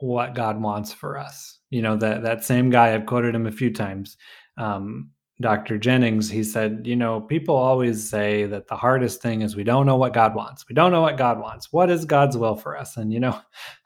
what 0.00 0.34
God 0.34 0.60
wants 0.60 0.92
for 0.92 1.18
us. 1.18 1.59
You 1.70 1.82
know, 1.82 1.96
that 1.96 2.22
that 2.22 2.44
same 2.44 2.70
guy, 2.70 2.94
I've 2.94 3.06
quoted 3.06 3.34
him 3.34 3.46
a 3.46 3.52
few 3.52 3.72
times. 3.72 4.16
Um, 4.56 5.10
Dr. 5.40 5.78
Jennings, 5.78 6.28
he 6.28 6.44
said, 6.44 6.82
you 6.84 6.96
know, 6.96 7.18
people 7.18 7.56
always 7.56 8.06
say 8.06 8.44
that 8.44 8.68
the 8.68 8.76
hardest 8.76 9.22
thing 9.22 9.40
is 9.40 9.56
we 9.56 9.64
don't 9.64 9.86
know 9.86 9.96
what 9.96 10.12
God 10.12 10.34
wants. 10.34 10.68
We 10.68 10.74
don't 10.74 10.92
know 10.92 11.00
what 11.00 11.16
God 11.16 11.40
wants. 11.40 11.72
What 11.72 11.88
is 11.88 12.04
God's 12.04 12.36
will 12.36 12.56
for 12.56 12.76
us? 12.76 12.98
And, 12.98 13.10
you 13.10 13.20
know, 13.20 13.40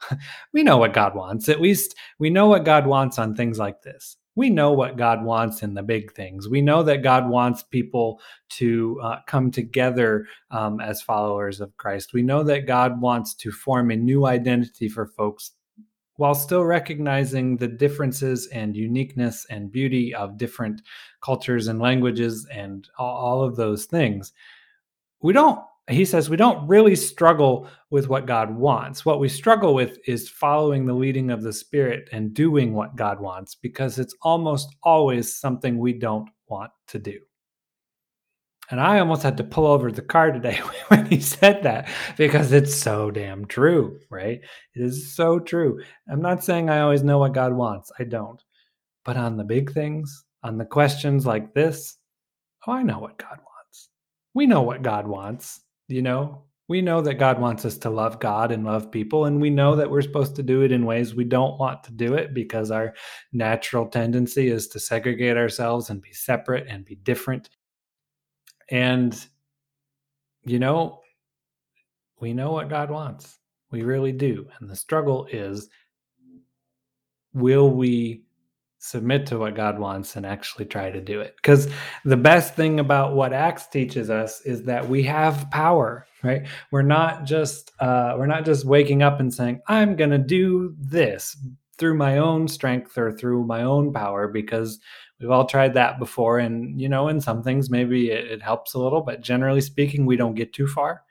we 0.53 0.63
know 0.63 0.77
what 0.77 0.93
God 0.93 1.15
wants. 1.15 1.47
At 1.47 1.61
least 1.61 1.95
we 2.19 2.29
know 2.29 2.47
what 2.47 2.65
God 2.65 2.85
wants 2.85 3.19
on 3.19 3.35
things 3.35 3.57
like 3.57 3.81
this. 3.81 4.17
We 4.35 4.49
know 4.49 4.73
what 4.73 4.97
God 4.97 5.23
wants 5.23 5.63
in 5.63 5.73
the 5.73 5.81
big 5.81 6.11
things. 6.11 6.49
We 6.49 6.61
know 6.61 6.83
that 6.83 7.03
God 7.03 7.29
wants 7.29 7.63
people 7.63 8.19
to 8.49 8.99
uh, 9.01 9.19
come 9.25 9.49
together 9.49 10.27
um, 10.51 10.81
as 10.81 11.01
followers 11.01 11.61
of 11.61 11.75
Christ. 11.77 12.13
We 12.13 12.21
know 12.21 12.43
that 12.43 12.67
God 12.67 12.99
wants 12.99 13.33
to 13.35 13.51
form 13.51 13.91
a 13.91 13.95
new 13.95 14.25
identity 14.25 14.89
for 14.89 15.07
folks 15.07 15.51
while 16.17 16.35
still 16.35 16.63
recognizing 16.63 17.57
the 17.57 17.67
differences 17.67 18.47
and 18.47 18.75
uniqueness 18.75 19.45
and 19.49 19.71
beauty 19.71 20.13
of 20.15 20.37
different 20.37 20.81
cultures 21.21 21.67
and 21.67 21.79
languages 21.79 22.47
and 22.51 22.87
all, 22.97 23.43
of 23.43 23.55
those 23.55 23.85
things. 23.85 24.31
We 25.21 25.33
don't, 25.33 25.59
he 25.89 26.05
says, 26.05 26.29
we 26.29 26.37
don't 26.37 26.67
really 26.67 26.95
struggle 26.95 27.67
with 27.89 28.07
what 28.07 28.27
God 28.27 28.55
wants. 28.55 29.05
What 29.05 29.19
we 29.19 29.27
struggle 29.27 29.73
with 29.73 29.97
is 30.07 30.29
following 30.29 30.85
the 30.85 30.93
leading 30.93 31.31
of 31.31 31.43
the 31.43 31.53
Spirit 31.53 32.07
and 32.11 32.33
doing 32.33 32.73
what 32.73 32.95
God 32.95 33.19
wants 33.19 33.55
because 33.55 33.99
it's 33.99 34.15
almost 34.21 34.75
always 34.83 35.35
something 35.37 35.77
we 35.77 35.93
don't 35.93 36.29
want 36.47 36.71
to 36.87 36.99
do. 36.99 37.19
And 38.71 38.79
I 38.79 38.99
almost 38.99 39.23
had 39.23 39.37
to 39.37 39.43
pull 39.43 39.67
over 39.67 39.91
the 39.91 40.01
car 40.01 40.31
today 40.31 40.55
when 40.87 41.05
he 41.05 41.19
said 41.19 41.63
that 41.63 41.89
because 42.17 42.51
it's 42.51 42.73
so 42.73 43.11
damn 43.11 43.45
true, 43.45 43.99
right? 44.09 44.41
It 44.73 44.81
is 44.81 45.15
so 45.15 45.39
true. 45.39 45.81
I'm 46.09 46.21
not 46.21 46.43
saying 46.43 46.69
I 46.69 46.79
always 46.79 47.03
know 47.03 47.19
what 47.19 47.33
God 47.33 47.53
wants, 47.53 47.91
I 47.99 48.03
don't. 48.03 48.41
But 49.03 49.17
on 49.17 49.37
the 49.37 49.43
big 49.43 49.71
things, 49.71 50.25
on 50.43 50.57
the 50.57 50.65
questions 50.65 51.25
like 51.25 51.53
this, 51.53 51.97
oh, 52.65 52.73
I 52.73 52.83
know 52.83 52.99
what 52.99 53.17
God 53.17 53.37
wants. 53.37 53.89
We 54.33 54.47
know 54.47 54.63
what 54.63 54.81
God 54.81 55.07
wants, 55.07 55.61
you 55.87 56.01
know? 56.01 56.43
We 56.67 56.81
know 56.81 56.99
that 57.01 57.19
God 57.19 57.39
wants 57.39 57.63
us 57.63 57.77
to 57.79 57.91
love 57.91 58.19
God 58.19 58.51
and 58.51 58.65
love 58.65 58.89
people, 58.89 59.25
and 59.25 59.39
we 59.39 59.51
know 59.51 59.75
that 59.75 59.91
we're 59.91 60.01
supposed 60.01 60.35
to 60.37 60.43
do 60.43 60.63
it 60.63 60.71
in 60.71 60.83
ways 60.83 61.13
we 61.13 61.23
don't 61.23 61.59
want 61.59 61.83
to 61.83 61.91
do 61.91 62.15
it 62.15 62.33
because 62.33 62.71
our 62.71 62.95
natural 63.31 63.85
tendency 63.85 64.47
is 64.47 64.67
to 64.69 64.79
segregate 64.79 65.37
ourselves 65.37 65.91
and 65.91 66.01
be 66.01 66.11
separate 66.11 66.65
and 66.67 66.83
be 66.83 66.95
different 66.95 67.49
and, 68.69 69.27
you 70.43 70.59
know, 70.59 71.01
we 72.19 72.33
know 72.33 72.51
what 72.51 72.69
God 72.69 72.89
wants. 72.89 73.39
We 73.71 73.83
really 73.83 74.11
do. 74.11 74.47
And 74.59 74.69
the 74.69 74.75
struggle 74.75 75.27
is 75.31 75.69
will 77.33 77.69
we 77.69 78.23
submit 78.79 79.25
to 79.25 79.39
what 79.39 79.55
God 79.55 79.79
wants 79.79 80.15
and 80.15 80.25
actually 80.25 80.65
try 80.65 80.89
to 80.91 81.01
do 81.01 81.19
it? 81.19 81.35
Because 81.35 81.67
the 82.05 82.17
best 82.17 82.55
thing 82.55 82.79
about 82.79 83.15
what 83.15 83.33
Acts 83.33 83.67
teaches 83.67 84.09
us 84.09 84.41
is 84.41 84.63
that 84.63 84.87
we 84.87 85.03
have 85.03 85.49
power, 85.51 86.05
right? 86.23 86.47
We're 86.71 86.83
not 86.83 87.25
just 87.25 87.71
uh, 87.79 88.15
we're 88.17 88.27
not 88.27 88.45
just 88.45 88.65
waking 88.65 89.03
up 89.03 89.19
and 89.19 89.33
saying, 89.33 89.61
"I'm 89.67 89.97
to 89.97 90.17
do 90.17 90.75
this," 90.79 91.35
through 91.77 91.95
my 91.95 92.17
own 92.17 92.47
strength 92.47 92.97
or 92.97 93.11
through 93.11 93.43
my 93.45 93.63
own 93.63 93.91
power 93.91 94.27
because 94.27 94.79
we've 95.25 95.31
all 95.31 95.47
tried 95.47 95.73
that 95.73 95.97
before 95.97 96.37
and 96.37 96.79
you 96.79 96.87
know 96.87 97.07
in 97.07 97.19
some 97.19 97.41
things 97.41 97.67
maybe 97.71 98.11
it, 98.11 98.25
it, 98.25 98.41
helps 98.43 98.75
a 98.75 98.79
little 98.79 99.01
but 99.01 99.21
generally 99.21 99.59
speaking 99.59 100.05
we 100.05 100.15
don't 100.15 100.35
get 100.35 100.53
too 100.53 100.67
far. 100.67 101.01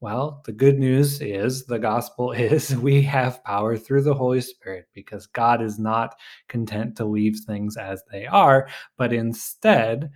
Well 0.00 0.40
the 0.46 0.52
good 0.52 0.78
news 0.78 1.20
is 1.20 1.66
the 1.66 1.78
gospel 1.78 2.32
is 2.32 2.74
we 2.74 3.02
have 3.02 3.44
power 3.44 3.76
through 3.76 4.02
the 4.02 4.14
holy 4.14 4.40
spirit 4.40 4.86
because 4.94 5.26
god 5.26 5.60
is 5.60 5.78
not 5.78 6.16
content 6.48 6.96
to 6.96 7.04
leave 7.04 7.36
things 7.46 7.76
as 7.76 8.02
they 8.10 8.24
are 8.24 8.68
but 8.96 9.12
instead 9.12 10.10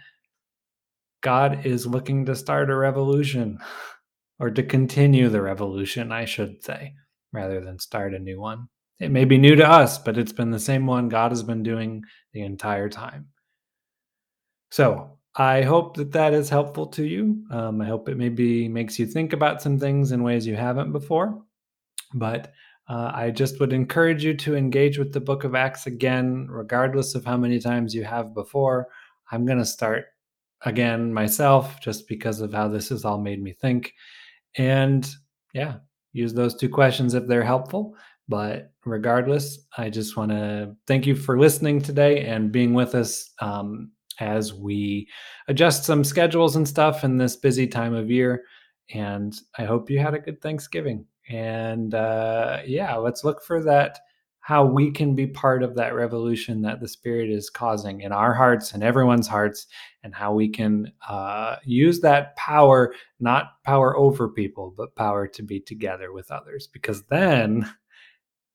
god 1.21 1.67
is 1.67 1.87
looking 1.87 2.25
to 2.25 2.35
start 2.35 2.71
a 2.71 2.75
revolution 2.75 3.59
or 4.39 4.51
to 4.51 4.63
continue 4.63 5.29
the 5.29 5.43
revolution 5.43 6.11
i 6.11 6.25
should 6.25 6.65
say 6.65 6.95
rather 7.33 7.61
than 7.61 7.79
start 7.79 8.15
a 8.15 8.19
new 8.19 8.41
one 8.41 8.69
it 9.01 9.11
may 9.11 9.25
be 9.25 9.39
new 9.39 9.57
to 9.57 9.69
us, 9.69 9.99
but 9.99 10.19
it's 10.19 10.33
been 10.33 10.51
the 10.51 10.61
same 10.61 10.87
one 10.87 11.09
God 11.09 11.33
has 11.33 11.43
been 11.43 11.63
doing 11.63 12.05
the 12.33 12.43
entire 12.43 12.89
time. 12.89 13.29
So 14.71 15.19
I 15.37 15.63
hope 15.63 15.97
that 15.97 16.13
that 16.13 16.35
is 16.35 16.49
helpful 16.49 16.87
to 16.89 17.05
you. 17.05 17.45
Um, 17.51 17.81
I 17.81 17.87
hope 17.87 18.09
it 18.09 18.19
maybe 18.19 18.69
makes 18.69 18.99
you 18.99 19.07
think 19.07 19.33
about 19.33 19.63
some 19.63 19.79
things 19.79 20.13
in 20.13 20.23
ways 20.23 20.47
you 20.47 20.55
haven't 20.55 20.93
before. 20.93 21.43
But 22.15 22.53
uh, 22.89 23.13
I 23.15 23.31
just 23.31 23.59
would 23.61 23.73
encourage 23.73 24.25
you 24.25 24.35
to 24.35 24.57
engage 24.57 24.99
with 24.99 25.13
the 25.13 25.21
book 25.21 25.45
of 25.45 25.55
Acts 25.55 25.87
again, 25.87 26.47
regardless 26.51 27.15
of 27.15 27.25
how 27.25 27.37
many 27.37 27.59
times 27.59 27.95
you 27.95 28.05
have 28.05 28.35
before. 28.35 28.89
I'm 29.33 29.47
going 29.47 29.59
to 29.59 29.65
start 29.65 30.07
again 30.63 31.15
myself 31.15 31.81
just 31.81 32.07
because 32.07 32.41
of 32.41 32.53
how 32.53 32.69
this 32.69 32.91
has 32.91 33.05
all 33.05 33.21
made 33.21 33.43
me 33.43 33.53
think. 33.53 33.95
And 34.57 35.09
yeah, 35.55 35.77
use 36.13 36.35
those 36.35 36.57
two 36.57 36.69
questions 36.69 37.15
if 37.15 37.27
they're 37.27 37.45
helpful. 37.45 37.95
But 38.31 38.73
regardless, 38.87 39.59
I 39.77 39.91
just 39.91 40.17
want 40.17 40.31
to 40.31 40.77
thank 40.87 41.05
you 41.05 41.17
for 41.17 41.37
listening 41.37 41.83
today 41.83 42.25
and 42.25 42.53
being 42.53 42.75
with 42.75 42.95
us 42.95 43.29
um, 43.41 43.91
as 44.21 44.55
we 44.55 45.09
adjust 45.49 45.85
some 45.85 46.05
schedules 46.05 46.55
and 46.55 46.67
stuff 46.67 47.03
in 47.03 47.19
this 47.19 47.35
busy 47.35 47.67
time 47.67 47.93
of 47.93 48.09
year. 48.09 48.45
And 48.95 49.35
I 49.59 49.65
hope 49.65 49.91
you 49.91 49.99
had 49.99 50.15
a 50.15 50.21
good 50.21 50.41
Thanksgiving. 50.41 51.07
And 51.29 51.93
uh, 51.93 52.61
yeah, 52.65 52.95
let's 52.95 53.25
look 53.25 53.43
for 53.43 53.65
that 53.65 53.99
how 54.43 54.65
we 54.65 54.91
can 54.91 55.15
be 55.15 55.27
part 55.27 55.63
of 55.63 55.75
that 55.77 55.95
revolution 55.95 56.63
that 56.63 56.81
the 56.81 56.89
Spirit 56.89 57.31
is 57.31 57.51
causing 57.51 58.01
in 58.01 58.11
our 58.11 58.33
hearts 58.33 58.73
and 58.73 58.83
everyone's 58.83 59.29
hearts, 59.29 59.67
and 60.03 60.15
how 60.15 60.33
we 60.33 60.49
can 60.49 60.91
uh, 61.09 61.57
use 61.65 62.01
that 62.01 62.35
power, 62.37 62.95
not 63.21 63.63
power 63.65 63.97
over 63.97 64.29
people, 64.29 64.73
but 64.77 64.97
power 64.97 65.29
to 65.29 65.43
be 65.43 65.61
together 65.61 66.13
with 66.13 66.31
others. 66.31 66.67
Because 66.67 67.03
then 67.05 67.71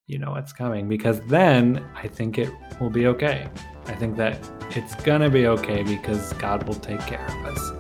you 0.08 0.20
know 0.20 0.32
what's 0.32 0.54
coming 0.54 0.88
because 0.88 1.20
then 1.22 1.84
I 1.96 2.08
think 2.08 2.38
it 2.38 2.52
will 2.80 2.90
be 2.90 3.08
okay. 3.08 3.50
I 3.88 3.94
think 3.94 4.18
that 4.18 4.38
it's 4.72 4.96
gonna 4.96 5.30
be 5.30 5.48
okay 5.48 5.84
because 5.84 6.34
God 6.34 6.68
will 6.68 6.76
take 6.76 7.02
care 7.02 7.26
of 7.26 7.46
us. 7.46 7.75